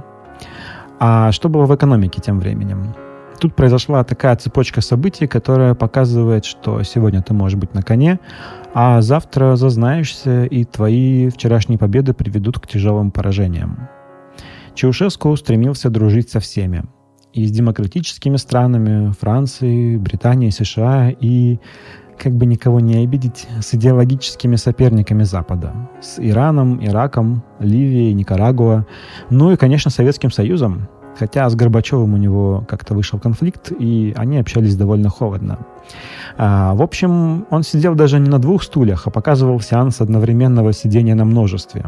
А 0.99 1.33
что 1.33 1.49
было 1.49 1.67
в 1.67 1.75
экономике 1.75 2.21
тем 2.21 2.41
временем? 2.41 2.95
Тут 3.45 3.55
произошла 3.55 4.03
такая 4.05 4.35
цепочка 4.37 4.81
событий, 4.81 5.27
которая 5.27 5.75
показывает, 5.75 6.47
что 6.47 6.83
сегодня 6.83 7.21
ты 7.21 7.35
можешь 7.35 7.59
быть 7.59 7.75
на 7.75 7.83
коне, 7.83 8.19
а 8.73 9.03
завтра 9.03 9.57
зазнаешься, 9.57 10.47
и 10.47 10.65
твои 10.65 11.29
вчерашние 11.29 11.79
победы 11.79 12.15
приведут 12.15 12.59
к 12.59 12.67
тяжелым 12.67 13.11
поражениям. 13.11 13.91
Чаушеску 14.75 15.37
стремился 15.37 15.91
дружить 15.91 16.31
со 16.31 16.41
всеми. 16.41 16.85
И 17.35 17.45
с 17.45 17.51
демократическими 17.51 18.39
странами 18.39 19.13
Францией, 19.13 19.99
Британией, 19.99 20.51
США, 20.51 21.11
и, 21.11 21.59
как 22.19 22.33
бы 22.33 22.47
никого 22.47 22.81
не 22.81 23.05
обидеть, 23.05 23.47
с 23.61 23.75
идеологическими 23.75 24.57
соперниками 24.57 25.25
Запада. 25.25 25.75
С 26.01 26.19
Ираном, 26.19 26.83
Ираком, 26.83 27.45
Ливией, 27.59 28.15
Никарагуа, 28.15 28.87
ну 29.29 29.53
и, 29.53 29.57
конечно, 29.57 29.91
Советским 29.91 30.31
Союзом, 30.31 30.89
Хотя 31.19 31.49
с 31.49 31.55
Горбачевым 31.55 32.15
у 32.15 32.17
него 32.17 32.65
как-то 32.69 32.95
вышел 32.95 33.19
конфликт, 33.19 33.73
и 33.79 34.13
они 34.17 34.39
общались 34.39 34.77
довольно 34.77 35.09
холодно. 35.09 35.59
А, 36.37 36.75
в 36.75 36.83
общем, 36.83 37.47
он 37.51 37.63
сидел 37.63 37.95
даже 37.95 38.19
не 38.19 38.29
на 38.29 38.39
двух 38.39 38.63
стульях, 38.63 39.07
а 39.07 39.11
показывал 39.11 39.61
сеанс 39.61 40.01
одновременного 40.01 40.73
сидения 40.73 41.15
на 41.15 41.25
множестве. 41.25 41.87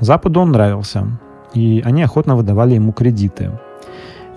Западу 0.00 0.40
он 0.40 0.52
нравился, 0.52 1.06
и 1.54 1.82
они 1.84 2.02
охотно 2.02 2.36
выдавали 2.36 2.74
ему 2.74 2.92
кредиты. 2.92 3.50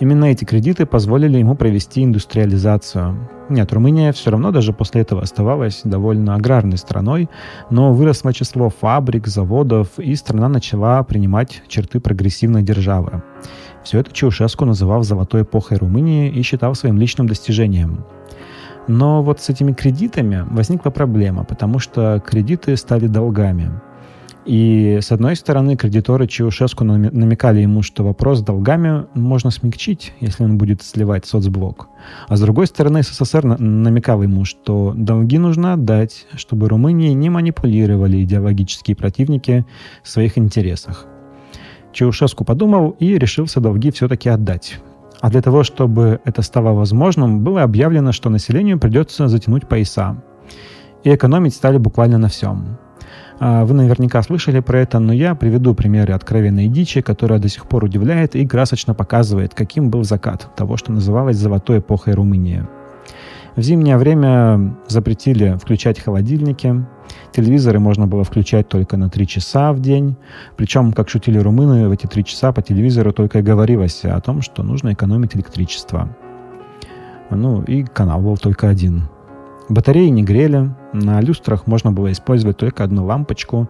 Именно 0.01 0.25
эти 0.25 0.45
кредиты 0.45 0.87
позволили 0.87 1.37
ему 1.37 1.55
провести 1.55 2.03
индустриализацию. 2.03 3.29
Нет, 3.49 3.71
Румыния 3.71 4.11
все 4.13 4.31
равно 4.31 4.49
даже 4.49 4.73
после 4.73 5.01
этого 5.01 5.21
оставалась 5.21 5.81
довольно 5.83 6.33
аграрной 6.33 6.79
страной, 6.79 7.29
но 7.69 7.93
выросло 7.93 8.33
число 8.33 8.69
фабрик, 8.69 9.27
заводов, 9.27 9.99
и 9.99 10.15
страна 10.15 10.49
начала 10.49 11.03
принимать 11.03 11.61
черты 11.67 11.99
прогрессивной 11.99 12.63
державы. 12.63 13.21
Все 13.83 13.99
это 13.99 14.11
Чаушеску 14.11 14.65
называл 14.65 15.03
«золотой 15.03 15.43
эпохой 15.43 15.77
Румынии» 15.77 16.29
и 16.29 16.41
считал 16.41 16.75
своим 16.75 16.97
личным 16.97 17.27
достижением. 17.27 18.05
Но 18.87 19.23
вот 19.23 19.41
с 19.41 19.49
этими 19.49 19.73
кредитами 19.73 20.45
возникла 20.49 20.89
проблема, 20.89 21.43
потому 21.43 21.79
что 21.79 22.21
кредиты 22.25 22.75
стали 22.77 23.07
долгами– 23.07 23.71
и, 24.45 24.97
с 25.01 25.11
одной 25.11 25.35
стороны, 25.35 25.75
кредиторы 25.75 26.27
Чаушеску 26.27 26.83
намекали 26.83 27.61
ему, 27.61 27.83
что 27.83 28.03
вопрос 28.03 28.39
с 28.39 28.41
долгами 28.41 29.05
можно 29.13 29.51
смягчить, 29.51 30.13
если 30.19 30.43
он 30.43 30.57
будет 30.57 30.81
сливать 30.81 31.27
соцблок. 31.27 31.89
А 32.27 32.35
с 32.35 32.41
другой 32.41 32.65
стороны, 32.65 33.03
СССР 33.03 33.59
намекал 33.59 34.23
ему, 34.23 34.45
что 34.45 34.93
долги 34.95 35.37
нужно 35.37 35.73
отдать, 35.73 36.25
чтобы 36.35 36.69
Румынии 36.69 37.13
не 37.13 37.29
манипулировали 37.29 38.23
идеологические 38.23 38.95
противники 38.95 39.65
в 40.03 40.09
своих 40.09 40.39
интересах. 40.39 41.05
Чаушеску 41.93 42.43
подумал 42.45 42.95
и 42.99 43.17
решился 43.17 43.59
долги 43.59 43.91
все-таки 43.91 44.29
отдать. 44.29 44.79
А 45.19 45.29
для 45.29 45.41
того, 45.41 45.63
чтобы 45.63 46.19
это 46.25 46.41
стало 46.41 46.73
возможным, 46.73 47.43
было 47.43 47.63
объявлено, 47.63 48.11
что 48.11 48.29
населению 48.29 48.79
придется 48.79 49.27
затянуть 49.27 49.67
пояса. 49.67 50.21
И 51.03 51.13
экономить 51.13 51.53
стали 51.53 51.77
буквально 51.77 52.17
на 52.17 52.27
всем. 52.27 52.77
А, 53.39 53.65
вы 53.65 53.73
наверняка 53.73 54.21
слышали 54.21 54.59
про 54.59 54.79
это, 54.79 54.99
но 54.99 55.13
я 55.13 55.35
приведу 55.35 55.73
примеры 55.73 56.13
откровенной 56.13 56.67
дичи, 56.67 57.01
которая 57.01 57.39
до 57.39 57.49
сих 57.49 57.67
пор 57.67 57.83
удивляет 57.83 58.35
и 58.35 58.47
красочно 58.47 58.93
показывает, 58.93 59.53
каким 59.53 59.89
был 59.89 60.03
закат 60.03 60.55
того, 60.55 60.77
что 60.77 60.91
называлось 60.91 61.37
«золотой 61.37 61.79
эпохой 61.79 62.13
Румынии». 62.13 62.67
В 63.55 63.61
зимнее 63.61 63.97
время 63.97 64.77
запретили 64.87 65.57
включать 65.61 65.99
холодильники, 65.99 66.85
телевизоры 67.31 67.79
можно 67.79 68.07
было 68.07 68.23
включать 68.23 68.67
только 68.67 68.97
на 68.97 69.09
3 69.09 69.27
часа 69.27 69.73
в 69.73 69.79
день, 69.79 70.15
причем, 70.55 70.93
как 70.93 71.09
шутили 71.09 71.37
румыны, 71.37 71.87
в 71.87 71.91
эти 71.91 72.07
3 72.07 72.23
часа 72.25 72.51
по 72.51 72.61
телевизору 72.61 73.13
только 73.13 73.39
и 73.39 73.43
говорилось 73.43 74.03
о 74.03 74.19
том, 74.21 74.41
что 74.41 74.63
нужно 74.63 74.93
экономить 74.93 75.35
электричество. 75.35 76.15
Ну 77.29 77.63
и 77.63 77.83
канал 77.83 78.21
был 78.21 78.37
только 78.37 78.67
один– 78.67 79.07
Батареи 79.71 80.09
не 80.09 80.21
грели, 80.21 80.69
на 80.91 81.21
люстрах 81.21 81.65
можно 81.65 81.93
было 81.93 82.11
использовать 82.11 82.57
только 82.57 82.83
одну 82.83 83.05
лампочку. 83.05 83.69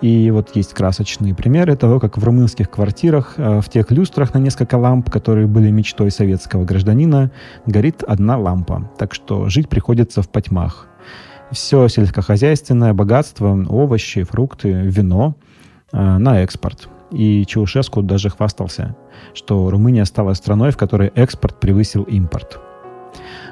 И 0.00 0.30
вот 0.30 0.56
есть 0.56 0.72
красочные 0.72 1.34
примеры 1.34 1.76
того, 1.76 2.00
как 2.00 2.16
в 2.16 2.24
румынских 2.24 2.70
квартирах, 2.70 3.34
э, 3.36 3.60
в 3.60 3.68
тех 3.68 3.90
люстрах 3.90 4.32
на 4.32 4.38
несколько 4.38 4.76
ламп, 4.76 5.10
которые 5.10 5.46
были 5.46 5.70
мечтой 5.70 6.10
советского 6.10 6.64
гражданина, 6.64 7.30
горит 7.66 8.02
одна 8.02 8.38
лампа. 8.38 8.90
Так 8.96 9.12
что 9.12 9.50
жить 9.50 9.68
приходится 9.68 10.22
в 10.22 10.30
потьмах. 10.30 10.88
Все 11.50 11.88
сельскохозяйственное 11.88 12.92
богатство, 12.94 13.56
овощи, 13.68 14.22
фрукты, 14.22 14.72
вино 14.72 15.36
э, 15.92 16.18
на 16.18 16.42
экспорт. 16.42 16.88
И 17.10 17.44
Чаушеску 17.46 18.02
даже 18.02 18.30
хвастался, 18.30 18.96
что 19.34 19.70
Румыния 19.70 20.04
стала 20.04 20.34
страной, 20.34 20.70
в 20.70 20.76
которой 20.76 21.12
экспорт 21.14 21.60
превысил 21.60 22.02
импорт. 22.02 22.58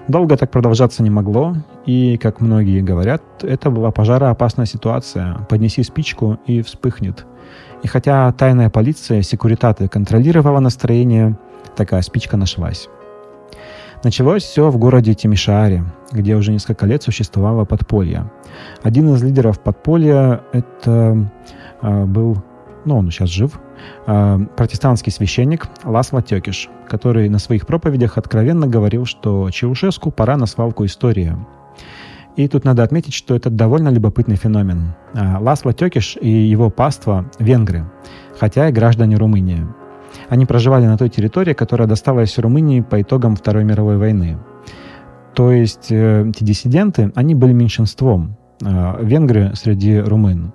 Долго 0.09 0.37
так 0.37 0.50
продолжаться 0.50 1.02
не 1.02 1.11
могло, 1.11 1.55
и, 1.87 2.16
как 2.16 2.40
многие 2.40 2.83
говорят, 2.83 3.22
это 3.42 3.70
была 3.70 3.92
пожароопасная 3.92 4.66
ситуация. 4.66 5.46
Поднеси 5.48 5.85
спичку 5.85 6.38
и 6.44 6.61
вспыхнет. 6.62 7.24
И 7.85 7.88
хотя 7.88 8.33
тайная 8.33 8.68
полиция 8.68 9.22
секуритаты 9.22 9.88
контролировала 9.88 10.59
настроение, 10.59 11.38
такая 11.76 12.02
спичка 12.02 12.37
нашлась. 12.37 12.88
Началось 14.05 14.43
все 14.43 14.69
в 14.69 14.79
городе 14.79 15.15
Тимишааре, 15.15 15.85
где 16.11 16.35
уже 16.35 16.51
несколько 16.51 16.87
лет 16.87 17.05
существовало 17.05 17.65
подполье. 17.65 18.33
Один 18.83 19.15
из 19.15 19.23
лидеров 19.23 19.61
подполья 19.61 20.41
это 20.53 21.31
э, 21.81 22.05
был, 22.07 22.43
ну 22.85 22.99
он 22.99 23.12
сейчас 23.12 23.29
жив, 23.29 23.61
э, 24.09 24.38
протестантский 24.57 25.12
священник 25.12 25.69
Ласло 25.85 26.21
Текиш, 26.21 26.69
который 26.88 27.29
на 27.29 27.38
своих 27.38 27.65
проповедях 27.65 28.19
откровенно 28.19 28.67
говорил, 28.67 29.07
что 29.07 29.49
Чаушеску 29.51 30.11
пора 30.11 30.37
на 30.37 30.47
свалку 30.47 30.85
истории. 30.85 31.37
И 32.35 32.49
тут 32.49 32.65
надо 32.65 32.83
отметить, 32.83 33.15
что 33.15 33.37
это 33.37 33.51
довольно 33.51 33.91
любопытный 33.91 34.37
феномен. 34.37 34.95
Э, 35.15 35.38
Ласло 35.38 35.73
Текиш 35.73 36.19
и 36.21 36.29
его 36.29 36.71
паства– 36.71 37.31
венгры, 37.38 37.88
хотя 38.37 38.69
и 38.69 38.73
граждане 38.73 39.15
Румынии. 39.15 39.65
Они 40.33 40.47
проживали 40.47 40.87
на 40.87 40.97
той 40.97 41.11
территории, 41.11 41.53
которая 41.53 41.87
досталась 41.87 42.38
Румынии 42.38 42.81
по 42.81 43.03
итогам 43.03 43.37
Второй 43.37 43.64
мировой 43.64 43.99
войны. 43.99 44.38
То 45.35 45.53
есть 45.53 45.92
э, 45.92 46.27
эти 46.27 46.42
диссиденты, 46.42 47.12
они 47.14 47.35
были 47.35 47.53
меньшинством. 47.53 48.38
Э, 48.64 48.95
венгры 49.03 49.53
среди 49.55 49.99
румын. 49.99 50.55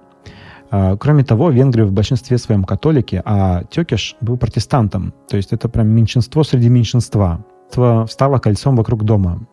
А, 0.72 0.98
кроме 0.98 1.24
того, 1.24 1.52
венгры 1.52 1.86
в 1.86 1.92
большинстве 1.92 2.40
своем 2.40 2.64
католики, 2.64 3.22
а 3.24 3.66
Тёкиш 3.70 4.16
был 4.20 4.38
протестантом. 4.38 5.14
То 5.30 5.38
есть 5.38 5.54
это 5.54 5.70
прям 5.70 5.90
меньшинство 5.90 6.44
среди 6.44 6.70
меньшинства. 6.70 7.46
Встало 7.70 8.40
кольцом 8.40 8.78
вокруг 8.78 9.04
дома. 9.04 9.46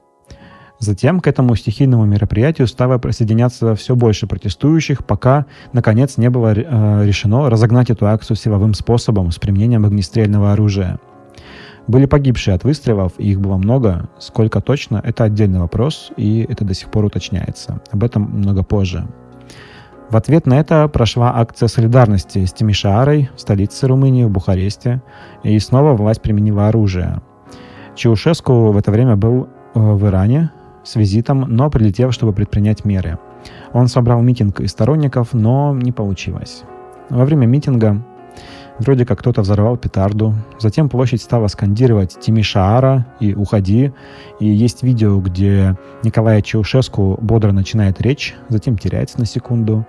Затем 0.79 1.21
к 1.21 1.27
этому 1.27 1.55
стихийному 1.55 2.05
мероприятию 2.05 2.67
стало 2.67 2.99
присоединяться 2.99 3.75
все 3.75 3.95
больше 3.95 4.27
протестующих, 4.27 5.05
пока, 5.05 5.47
наконец, 5.73 6.17
не 6.17 6.31
было 6.31 6.53
э, 6.55 7.07
решено 7.07 7.49
разогнать 7.49 7.91
эту 7.91 8.07
акцию 8.07 8.37
силовым 8.37 8.75
способом 8.75 9.31
с 9.31 9.39
применением 9.39 9.85
огнестрельного 9.85 10.53
оружия. 10.53 10.99
Были 11.87 12.07
погибшие 12.07 12.55
от 12.55 12.65
выстрелов, 12.65 13.13
и 13.19 13.31
их 13.31 13.41
было 13.41 13.57
много. 13.57 14.09
Сколько 14.19 14.61
точно, 14.61 15.01
это 15.05 15.25
отдельный 15.25 15.61
вопрос, 15.61 16.11
и 16.17 16.47
это 16.49 16.65
до 16.65 16.75
сих 16.75 16.91
пор 16.91 17.05
уточняется. 17.05 17.81
Об 17.91 18.05
этом 18.05 18.23
много 18.23 18.63
позже. 18.63 19.07
В 20.11 20.17
ответ 20.17 20.47
на 20.47 20.59
это 20.59 20.89
прошла 20.89 21.33
акция 21.37 21.69
солидарности 21.69 22.45
с 22.45 22.53
Тимишаарой 22.53 23.31
в 23.35 23.41
столице 23.41 23.87
Румынии, 23.87 24.25
в 24.25 24.31
Бухаресте, 24.31 25.03
и 25.43 25.59
снова 25.59 25.95
власть 25.95 26.23
применила 26.23 26.69
оружие. 26.69 27.21
Чаушеску 27.95 28.73
в 28.73 28.77
это 28.77 28.91
время 28.91 29.17
был 29.17 29.49
э, 29.75 29.81
в 29.81 30.07
Иране 30.07 30.51
с 30.85 30.97
визитом, 30.97 31.41
но 31.49 31.71
прилетел, 31.71 32.11
чтобы 32.11 32.33
предпринять 32.33 32.85
меры. 32.85 33.19
Он 33.73 33.89
собрал 33.89 34.23
митинг 34.23 34.61
из 34.61 34.71
сторонников, 34.71 35.33
но 35.33 35.75
не 35.75 35.93
получилось. 35.93 36.65
Во 37.11 37.25
время 37.25 37.47
митинга 37.47 38.03
Вроде 38.79 39.07
как 39.07 39.21
кто-то 39.21 39.43
взорвал 39.43 39.77
петарду. 39.77 40.35
Затем 40.59 40.89
площадь 40.89 41.23
стала 41.23 41.47
скандировать 41.47 42.19
«Тимишаара» 42.21 43.07
и 43.21 43.33
«Уходи». 43.35 43.93
И 44.41 44.47
есть 44.47 44.83
видео, 44.83 45.21
где 45.21 45.79
Николай 46.03 46.43
Чаушеску 46.43 47.17
бодро 47.21 47.53
начинает 47.53 48.01
речь, 48.01 48.35
затем 48.49 48.77
теряется 48.77 49.21
на 49.21 49.27
секунду. 49.27 49.87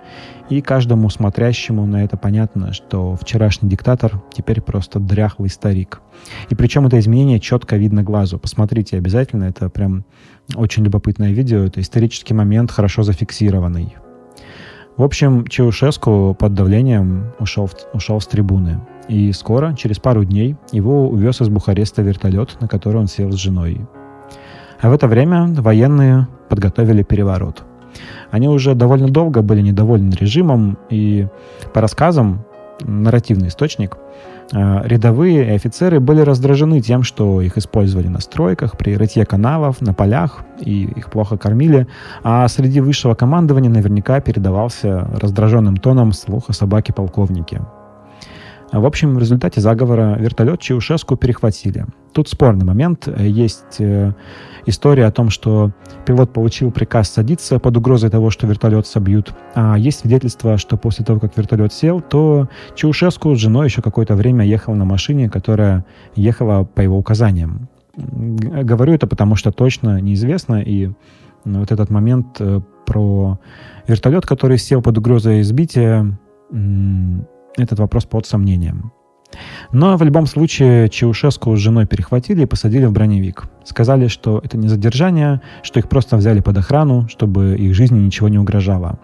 И 0.50 0.60
каждому 0.60 1.10
смотрящему 1.10 1.84
на 1.84 2.04
это 2.04 2.16
понятно, 2.16 2.72
что 2.72 3.16
вчерашний 3.16 3.68
диктатор 3.68 4.22
теперь 4.32 4.60
просто 4.60 5.00
дряхлый 5.00 5.50
старик. 5.50 6.00
И 6.50 6.54
причем 6.54 6.86
это 6.86 7.00
изменение 7.00 7.40
четко 7.40 7.76
видно 7.76 8.04
глазу. 8.04 8.38
Посмотрите 8.38 8.96
обязательно, 8.98 9.44
это 9.44 9.68
прям 9.68 10.04
очень 10.54 10.84
любопытное 10.84 11.32
видео. 11.32 11.64
Это 11.64 11.80
исторический 11.80 12.34
момент, 12.34 12.70
хорошо 12.70 13.02
зафиксированный. 13.02 13.96
В 14.96 15.02
общем, 15.02 15.46
Чаушеску 15.46 16.34
под 16.38 16.54
давлением 16.54 17.34
ушел, 17.38 17.68
ушел 17.92 18.18
с 18.18 18.26
трибуны. 18.26 18.80
И 19.08 19.30
скоро, 19.32 19.74
через 19.76 19.98
пару 19.98 20.24
дней, 20.24 20.56
его 20.72 21.10
увез 21.10 21.42
из 21.42 21.50
Бухареста 21.50 22.00
вертолет, 22.00 22.56
на 22.60 22.66
который 22.66 22.96
он 23.02 23.06
сел 23.06 23.30
с 23.30 23.36
женой. 23.36 23.82
А 24.80 24.88
в 24.88 24.94
это 24.94 25.06
время 25.06 25.48
военные 25.48 26.28
подготовили 26.48 27.02
переворот. 27.02 27.62
Они 28.30 28.48
уже 28.48 28.74
довольно 28.74 29.08
долго 29.08 29.42
были 29.42 29.60
недовольны 29.60 30.14
режимом, 30.14 30.78
и 30.88 31.26
по 31.74 31.82
рассказам, 31.82 32.46
нарративный 32.80 33.48
источник, 33.48 33.98
рядовые 34.52 35.46
и 35.46 35.54
офицеры 35.54 36.00
были 36.00 36.20
раздражены 36.20 36.80
тем, 36.80 37.02
что 37.02 37.40
их 37.40 37.58
использовали 37.58 38.08
на 38.08 38.20
стройках, 38.20 38.76
при 38.78 38.96
рытье 38.96 39.24
каналов, 39.24 39.80
на 39.80 39.92
полях, 39.92 40.44
и 40.60 40.84
их 40.84 41.10
плохо 41.10 41.36
кормили, 41.36 41.86
а 42.22 42.46
среди 42.48 42.80
высшего 42.80 43.14
командования 43.14 43.70
наверняка 43.70 44.20
передавался 44.20 45.08
раздраженным 45.20 45.76
тоном 45.76 46.12
слух 46.12 46.44
о 46.48 46.52
собаке 46.52 46.92
полковнике. 46.92 47.62
В 48.72 48.84
общем, 48.84 49.14
в 49.14 49.18
результате 49.18 49.60
заговора 49.60 50.16
вертолет 50.18 50.60
Чаушеску 50.60 51.16
перехватили. 51.16 51.86
Тут 52.12 52.28
спорный 52.28 52.64
момент. 52.64 53.08
Есть 53.18 53.76
э, 53.78 54.12
история 54.66 55.06
о 55.06 55.12
том, 55.12 55.30
что 55.30 55.72
пилот 56.04 56.32
получил 56.32 56.72
приказ 56.72 57.10
садиться 57.10 57.58
под 57.60 57.76
угрозой 57.76 58.10
того, 58.10 58.30
что 58.30 58.46
вертолет 58.46 58.86
собьют. 58.86 59.32
А 59.54 59.78
есть 59.78 60.00
свидетельство, 60.00 60.58
что 60.58 60.76
после 60.76 61.04
того, 61.04 61.20
как 61.20 61.36
вертолет 61.36 61.72
сел, 61.72 62.00
то 62.00 62.48
Чаушеску 62.74 63.34
с 63.34 63.38
женой 63.38 63.66
еще 63.66 63.82
какое-то 63.82 64.16
время 64.16 64.44
ехал 64.44 64.74
на 64.74 64.84
машине, 64.84 65.30
которая 65.30 65.84
ехала 66.16 66.64
по 66.64 66.80
его 66.80 66.98
указаниям. 66.98 67.68
Говорю 67.96 68.94
это 68.94 69.06
потому, 69.06 69.36
что 69.36 69.52
точно 69.52 70.00
неизвестно, 70.00 70.60
и 70.60 70.90
вот 71.44 71.70
этот 71.70 71.90
момент 71.90 72.36
э, 72.40 72.60
про 72.84 73.38
вертолет, 73.86 74.26
который 74.26 74.58
сел 74.58 74.82
под 74.82 74.98
угрозой 74.98 75.42
сбития, 75.44 76.18
этот 77.56 77.78
вопрос 77.78 78.04
под 78.04 78.26
сомнением. 78.26 78.92
Но 79.72 79.96
в 79.96 80.02
любом 80.02 80.26
случае 80.26 80.88
Чаушеску 80.88 81.56
с 81.56 81.60
женой 81.60 81.86
перехватили 81.86 82.42
и 82.42 82.46
посадили 82.46 82.86
в 82.86 82.92
броневик. 82.92 83.44
Сказали, 83.64 84.06
что 84.06 84.40
это 84.42 84.56
не 84.56 84.68
задержание, 84.68 85.40
что 85.62 85.80
их 85.80 85.88
просто 85.88 86.16
взяли 86.16 86.40
под 86.40 86.56
охрану, 86.58 87.08
чтобы 87.08 87.56
их 87.56 87.74
жизни 87.74 87.98
ничего 87.98 88.28
не 88.28 88.38
угрожало. 88.38 88.98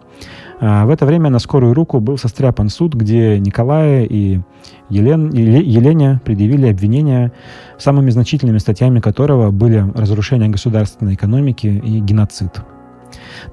А 0.60 0.86
в 0.86 0.90
это 0.90 1.06
время 1.06 1.28
на 1.30 1.40
скорую 1.40 1.74
руку 1.74 1.98
был 1.98 2.16
состряпан 2.16 2.68
суд, 2.68 2.94
где 2.94 3.38
Николая 3.40 4.04
и 4.04 4.40
Елен, 4.88 5.30
Елене 5.32 6.20
предъявили 6.24 6.68
обвинения, 6.68 7.32
самыми 7.78 8.10
значительными 8.10 8.58
статьями 8.58 9.00
которого 9.00 9.50
были 9.50 9.84
разрушение 9.94 10.48
государственной 10.48 11.14
экономики 11.14 11.66
и 11.66 11.98
геноцид. 11.98 12.62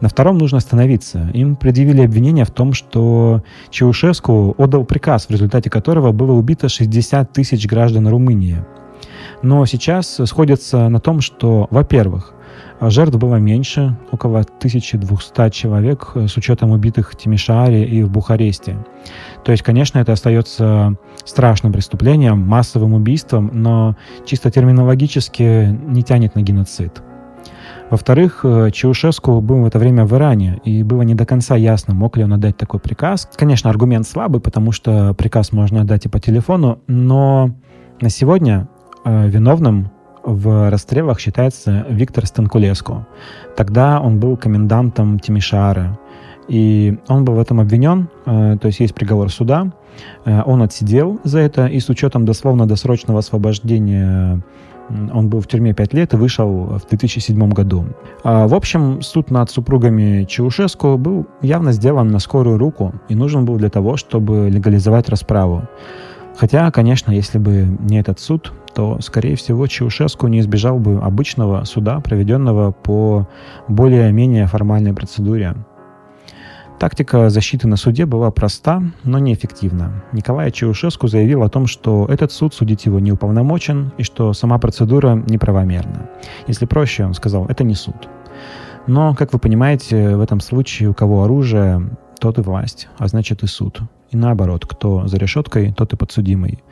На 0.02 0.10
втором 0.10 0.38
нужно 0.38 0.58
остановиться. 0.58 1.30
Им 1.34 1.56
предъявили 1.56 2.02
обвинение 2.02 2.46
в 2.46 2.52
том, 2.52 2.74
что 2.74 3.44
Чаушеску 3.70 4.56
отдал 4.58 4.86
приказ, 4.86 5.28
в 5.28 5.32
результате 5.32 5.70
которого 5.70 6.12
было 6.12 6.34
убито 6.34 6.70
60 6.70 7.32
тысяч 7.34 7.68
граждан 7.68 8.08
Румынии. 8.08 8.64
Но 9.42 9.66
сейчас 9.66 10.20
сходятся 10.26 10.90
на 10.90 11.00
том, 11.00 11.22
что, 11.22 11.68
во-первых, 11.72 12.34
Жертв 12.82 13.18
было 13.18 13.36
меньше, 13.36 13.98
около 14.12 14.40
1200 14.40 15.50
человек, 15.50 16.12
с 16.16 16.38
учетом 16.38 16.72
убитых 16.72 17.12
в 17.12 17.18
Тимишааре 17.18 17.86
и 17.86 18.04
в 18.04 18.10
Бухаресте. 18.10 18.78
То 19.44 19.52
есть, 19.52 19.64
конечно, 19.64 20.00
это 20.00 20.14
остается 20.14 20.96
страшным 21.26 21.74
преступлением, 21.74 22.40
массовым 22.40 22.94
убийством, 22.94 23.52
но 23.54 23.98
чисто 24.26 24.50
терминологически 24.50 25.78
не 25.88 26.04
тянет 26.04 26.36
на 26.36 26.42
геноцид. 26.42 27.02
Во-вторых, 27.90 28.42
э, 28.44 28.70
Чаушеску 28.72 29.42
был 29.42 29.62
в 29.62 29.66
это 29.66 29.80
время 29.80 30.06
в 30.06 30.14
Иране, 30.14 30.62
и 30.64 30.84
было 30.84 31.02
не 31.02 31.16
до 31.16 31.26
конца 31.26 31.56
ясно, 31.56 31.96
мог 31.96 32.18
ли 32.18 32.24
он 32.24 32.34
отдать 32.34 32.56
такой 32.56 32.80
приказ. 32.80 33.28
Конечно, 33.36 33.70
аргумент 33.70 34.08
слабый, 34.08 34.40
потому 34.40 34.72
что 34.72 35.16
приказ 35.16 35.52
можно 35.52 35.82
отдать 35.82 36.06
и 36.06 36.10
по 36.10 36.20
телефону, 36.20 36.80
но 36.86 37.52
на 38.00 38.10
сегодня 38.10 38.68
э, 39.06 39.28
виновным 39.28 39.90
в 40.24 40.70
расстрелах 40.70 41.20
считается 41.20 41.86
Виктор 41.90 42.28
Станкулеску. 42.28 43.08
Тогда 43.58 44.00
он 44.00 44.20
был 44.20 44.38
комендантом 44.38 45.18
Тимишаары. 45.18 45.98
И 46.48 46.98
он 47.08 47.26
был 47.26 47.36
в 47.36 47.40
этом 47.40 47.60
обвинен, 47.60 48.10
э, 48.26 48.58
то 48.62 48.68
есть 48.68 48.80
есть 48.82 48.94
приговор 48.94 49.32
суда. 49.32 49.72
Он 50.24 50.62
отсидел 50.62 51.20
за 51.26 51.40
это, 51.40 51.66
и 51.66 51.80
с 51.82 51.90
учетом 51.90 52.24
дословно-досрочного 52.24 53.20
освобождения 53.20 54.42
он 54.90 55.30
был 55.30 55.42
в 55.42 55.48
тюрьме 55.48 55.74
5 55.74 55.94
лет 55.94 56.14
и 56.14 56.18
вышел 56.18 56.80
в 56.80 56.88
2007 56.90 57.50
году. 57.50 57.86
А, 58.24 58.48
в 58.48 58.54
общем, 58.54 59.02
суд 59.02 59.32
над 59.32 59.50
супругами 59.50 60.26
Чаушеску 60.26 60.98
был 60.98 61.28
явно 61.42 61.72
сделан 61.72 62.10
на 62.10 62.20
скорую 62.20 62.58
руку 62.58 62.94
и 63.08 63.16
нужен 63.16 63.46
был 63.46 63.58
для 63.58 63.70
того, 63.70 63.98
чтобы 63.98 64.50
легализовать 64.50 65.10
расправу. 65.10 65.64
Хотя, 66.36 66.72
конечно, 66.72 67.12
если 67.12 67.38
бы 67.38 67.68
не 67.80 68.00
этот 68.00 68.20
суд, 68.20 68.54
то, 68.74 69.00
скорее 69.02 69.36
всего, 69.36 69.68
Чаушеску 69.68 70.28
не 70.28 70.40
избежал 70.40 70.80
бы 70.80 71.00
обычного 71.00 71.66
суда, 71.66 72.00
проведенного 72.00 72.72
по 72.72 73.28
более-менее 73.68 74.48
формальной 74.48 74.94
процедуре. 74.94 75.56
Тактика 76.80 77.30
защиты 77.30 77.68
на 77.68 77.76
суде 77.76 78.06
была 78.06 78.32
проста, 78.32 78.82
но 79.04 79.20
неэффективна. 79.20 80.02
Николай 80.14 80.50
Чаушеску 80.50 81.10
заявил 81.10 81.44
о 81.44 81.50
том, 81.50 81.68
что 81.68 82.06
этот 82.10 82.32
суд 82.32 82.54
судить 82.54 82.86
его 82.86 83.02
не 83.02 83.12
уполномочен 83.12 83.92
и 83.98 84.04
что 84.04 84.32
сама 84.32 84.58
процедура 84.60 85.22
неправомерна. 85.28 86.10
Если 86.48 86.66
проще, 86.66 87.04
он 87.04 87.14
сказал, 87.14 87.48
это 87.48 87.66
не 87.66 87.76
суд. 87.76 88.08
Но, 88.88 89.14
как 89.14 89.34
вы 89.34 89.40
понимаете, 89.40 90.16
в 90.16 90.22
этом 90.22 90.40
случае 90.40 90.88
у 90.88 90.94
кого 90.94 91.26
оружие, 91.26 91.98
тот 92.18 92.38
и 92.38 92.42
власть, 92.42 92.88
а 92.98 93.10
значит 93.10 93.44
и 93.44 93.48
суд. 93.48 93.82
И 94.12 94.16
наоборот, 94.16 94.66
кто 94.66 95.06
за 95.06 95.18
решеткой, 95.18 95.74
тот 95.74 95.92
и 95.92 95.98
подсудимый. 95.98 96.64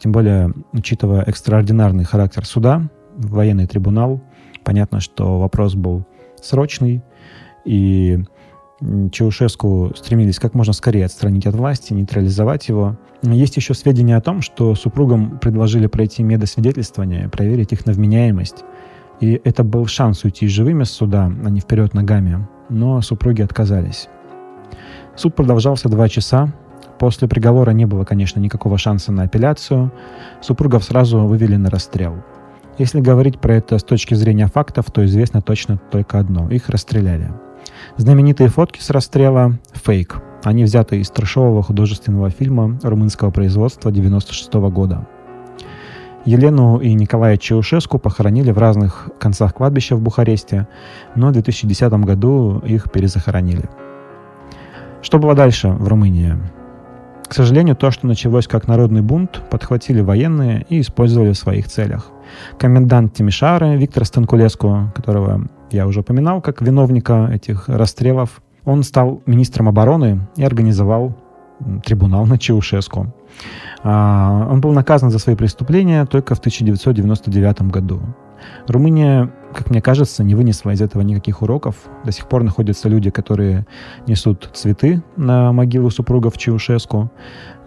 Тем 0.00 0.10
более, 0.10 0.52
учитывая 0.72 1.22
экстраординарный 1.22 2.04
характер 2.04 2.44
суда, 2.44 2.82
военный 3.16 3.68
трибунал, 3.68 4.20
понятно, 4.64 4.98
что 4.98 5.38
вопрос 5.38 5.76
был 5.76 6.04
срочный, 6.42 7.04
и 7.64 8.24
Чаушеску 9.10 9.92
стремились 9.96 10.38
как 10.38 10.52
можно 10.52 10.74
скорее 10.74 11.06
отстранить 11.06 11.46
от 11.46 11.54
власти, 11.54 11.94
нейтрализовать 11.94 12.68
его. 12.68 12.96
Есть 13.22 13.56
еще 13.56 13.72
сведения 13.72 14.16
о 14.16 14.20
том, 14.20 14.42
что 14.42 14.74
супругам 14.74 15.38
предложили 15.38 15.86
пройти 15.86 16.22
медосвидетельствование, 16.22 17.30
проверить 17.30 17.72
их 17.72 17.86
на 17.86 17.92
вменяемость. 17.92 18.64
И 19.20 19.40
это 19.44 19.64
был 19.64 19.86
шанс 19.86 20.24
уйти 20.24 20.46
живыми 20.46 20.84
с 20.84 20.90
суда, 20.90 21.24
а 21.26 21.50
не 21.50 21.60
вперед 21.60 21.94
ногами. 21.94 22.46
Но 22.68 23.00
супруги 23.00 23.40
отказались. 23.40 24.08
Суд 25.16 25.34
продолжался 25.34 25.88
два 25.88 26.10
часа. 26.10 26.52
После 26.98 27.28
приговора 27.28 27.70
не 27.70 27.86
было, 27.86 28.04
конечно, 28.04 28.40
никакого 28.40 28.76
шанса 28.76 29.10
на 29.10 29.22
апелляцию. 29.22 29.90
Супругов 30.42 30.84
сразу 30.84 31.20
вывели 31.20 31.56
на 31.56 31.70
расстрел. 31.70 32.16
Если 32.76 33.00
говорить 33.00 33.40
про 33.40 33.54
это 33.54 33.78
с 33.78 33.84
точки 33.84 34.12
зрения 34.12 34.48
фактов, 34.48 34.90
то 34.92 35.02
известно 35.06 35.40
точно 35.40 35.78
только 35.90 36.18
одно. 36.18 36.50
Их 36.50 36.68
расстреляли. 36.68 37.30
Знаменитые 37.96 38.50
фотки 38.50 38.78
с 38.80 38.90
расстрела— 38.90 39.58
фейк. 39.72 40.20
Они 40.44 40.64
взяты 40.64 41.00
из 41.00 41.08
трешового 41.08 41.62
художественного 41.62 42.28
фильма 42.28 42.78
румынского 42.82 43.30
производства 43.30 43.90
96 43.90 44.52
года. 44.70 45.06
Елену 46.26 46.78
и 46.78 46.92
Николая 46.92 47.38
Чаушеску 47.38 47.98
похоронили 47.98 48.50
в 48.50 48.58
разных 48.58 49.08
концах 49.18 49.54
кладбища 49.54 49.96
в 49.96 50.02
Бухаресте, 50.02 50.68
но 51.14 51.28
в 51.28 51.32
2010 51.32 51.90
году 52.04 52.58
их 52.58 52.92
перезахоронили. 52.92 53.70
Что 55.00 55.18
было 55.18 55.34
дальше 55.34 55.68
в 55.68 55.88
Румынии? 55.88 56.34
К 57.26 57.32
сожалению, 57.32 57.76
то, 57.76 57.90
что 57.90 58.06
началось 58.06 58.46
как 58.46 58.68
народный 58.68 59.00
бунт, 59.00 59.42
подхватили 59.50 60.02
военные 60.02 60.66
и 60.68 60.80
использовали 60.80 61.32
в 61.32 61.38
своих 61.38 61.66
целях. 61.68 62.10
Комендант 62.58 63.14
Тимишары 63.14 63.76
Виктор 63.76 64.04
Станкулеску, 64.04 64.92
которого 64.94 65.48
я 65.70 65.86
уже 65.86 66.00
упоминал 66.00 66.40
как 66.40 66.62
виновника 66.62 67.30
этих 67.32 67.68
расстрелов, 67.68 68.42
он 68.64 68.82
стал 68.82 69.22
министром 69.26 69.68
обороны 69.68 70.20
и 70.36 70.44
организовал 70.44 71.14
трибунал 71.84 72.26
на 72.26 72.38
Чаушеску. 72.38 73.14
А, 73.82 74.48
он 74.50 74.60
был 74.60 74.72
наказан 74.72 75.10
за 75.10 75.18
свои 75.18 75.36
преступления 75.36 76.04
только 76.06 76.34
в 76.34 76.38
1999 76.38 77.62
году. 77.62 78.00
Румыния, 78.68 79.30
как 79.54 79.70
мне 79.70 79.80
кажется, 79.80 80.22
не 80.22 80.34
вынесла 80.34 80.70
из 80.70 80.80
этого 80.80 81.02
никаких 81.02 81.42
уроков. 81.42 81.76
До 82.04 82.12
сих 82.12 82.28
пор 82.28 82.42
находятся 82.42 82.88
люди, 82.88 83.10
которые 83.10 83.66
несут 84.06 84.50
цветы 84.52 85.02
на 85.16 85.52
могилу 85.52 85.90
супругов 85.90 86.36
Чаушеску. 86.36 87.10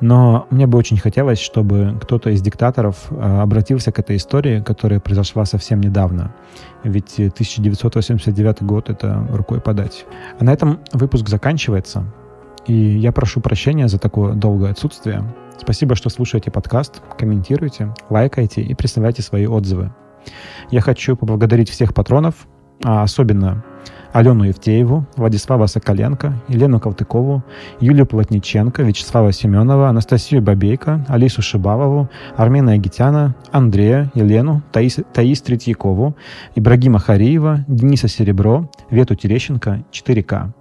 Но 0.01 0.47
мне 0.49 0.67
бы 0.67 0.77
очень 0.77 0.97
хотелось, 0.97 1.39
чтобы 1.39 1.97
кто-то 2.01 2.29
из 2.29 2.41
диктаторов 2.41 3.07
а, 3.11 3.41
обратился 3.41 3.91
к 3.91 3.99
этой 3.99 4.17
истории, 4.17 4.61
которая 4.61 4.99
произошла 4.99 5.45
совсем 5.45 5.81
недавно. 5.81 6.33
Ведь 6.83 7.15
1989 7.15 8.63
год— 8.63 8.89
это 8.91 9.27
рукой 9.31 9.59
подать. 9.59 10.05
А 10.39 10.43
на 10.43 10.53
этом 10.53 10.79
выпуск 10.93 11.27
заканчивается. 11.27 12.05
И 12.67 12.73
я 12.73 13.11
прошу 13.11 13.41
прощения 13.41 13.87
за 13.87 13.97
такое 13.97 14.33
долгое 14.33 14.71
отсутствие. 14.71 15.23
Спасибо, 15.59 15.95
что 15.95 16.09
слушаете 16.09 16.51
подкаст, 16.51 17.01
комментируйте, 17.17 17.93
лайкайте 18.09 18.61
и 18.61 18.73
присылайте 18.73 19.21
свои 19.21 19.45
отзывы. 19.45 19.91
Я 20.71 20.81
хочу 20.81 21.15
поблагодарить 21.15 21.69
всех 21.69 21.93
патронов, 21.93 22.47
а 22.83 23.03
особенно 23.03 23.63
Алену 24.11 24.43
Евтееву, 24.45 25.05
Владислава 25.15 25.67
Соколенко, 25.67 26.33
Елену 26.47 26.79
Ковтыкову, 26.79 27.43
Юлию 27.79 28.07
Плотниченко, 28.07 28.81
Вячеслава 28.81 29.31
Семенова, 29.31 29.89
Анастасию 29.89 30.41
Бабейко, 30.41 31.05
Алису 31.07 31.41
Шибалову, 31.41 32.09
Армена 32.35 32.71
Агитяна, 32.73 33.35
Андрея, 33.51 34.11
Елену, 34.15 34.63
Таис, 34.71 34.99
Таис 35.13 35.41
Третьякову, 35.41 36.15
Ибрагима 36.55 36.99
Хариева, 36.99 37.65
Дениса 37.67 38.07
Серебро, 38.07 38.69
Вету 38.89 39.15
Терещенко, 39.15 39.83
4К. 39.91 40.53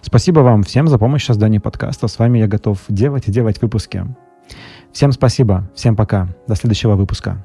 Спасибо 0.00 0.40
вам 0.40 0.62
всем 0.62 0.88
за 0.88 0.98
помощь 0.98 1.24
в 1.24 1.26
создании 1.26 1.58
подкаста. 1.58 2.08
С 2.08 2.18
вами 2.18 2.38
я 2.38 2.46
готов 2.46 2.80
делать 2.88 3.28
и 3.28 3.32
делать 3.32 3.60
выпуски. 3.60 4.06
Всем 4.92 5.12
спасибо, 5.12 5.70
всем 5.74 5.96
пока, 5.96 6.28
до 6.46 6.54
следующего 6.54 6.94
выпуска. 6.94 7.44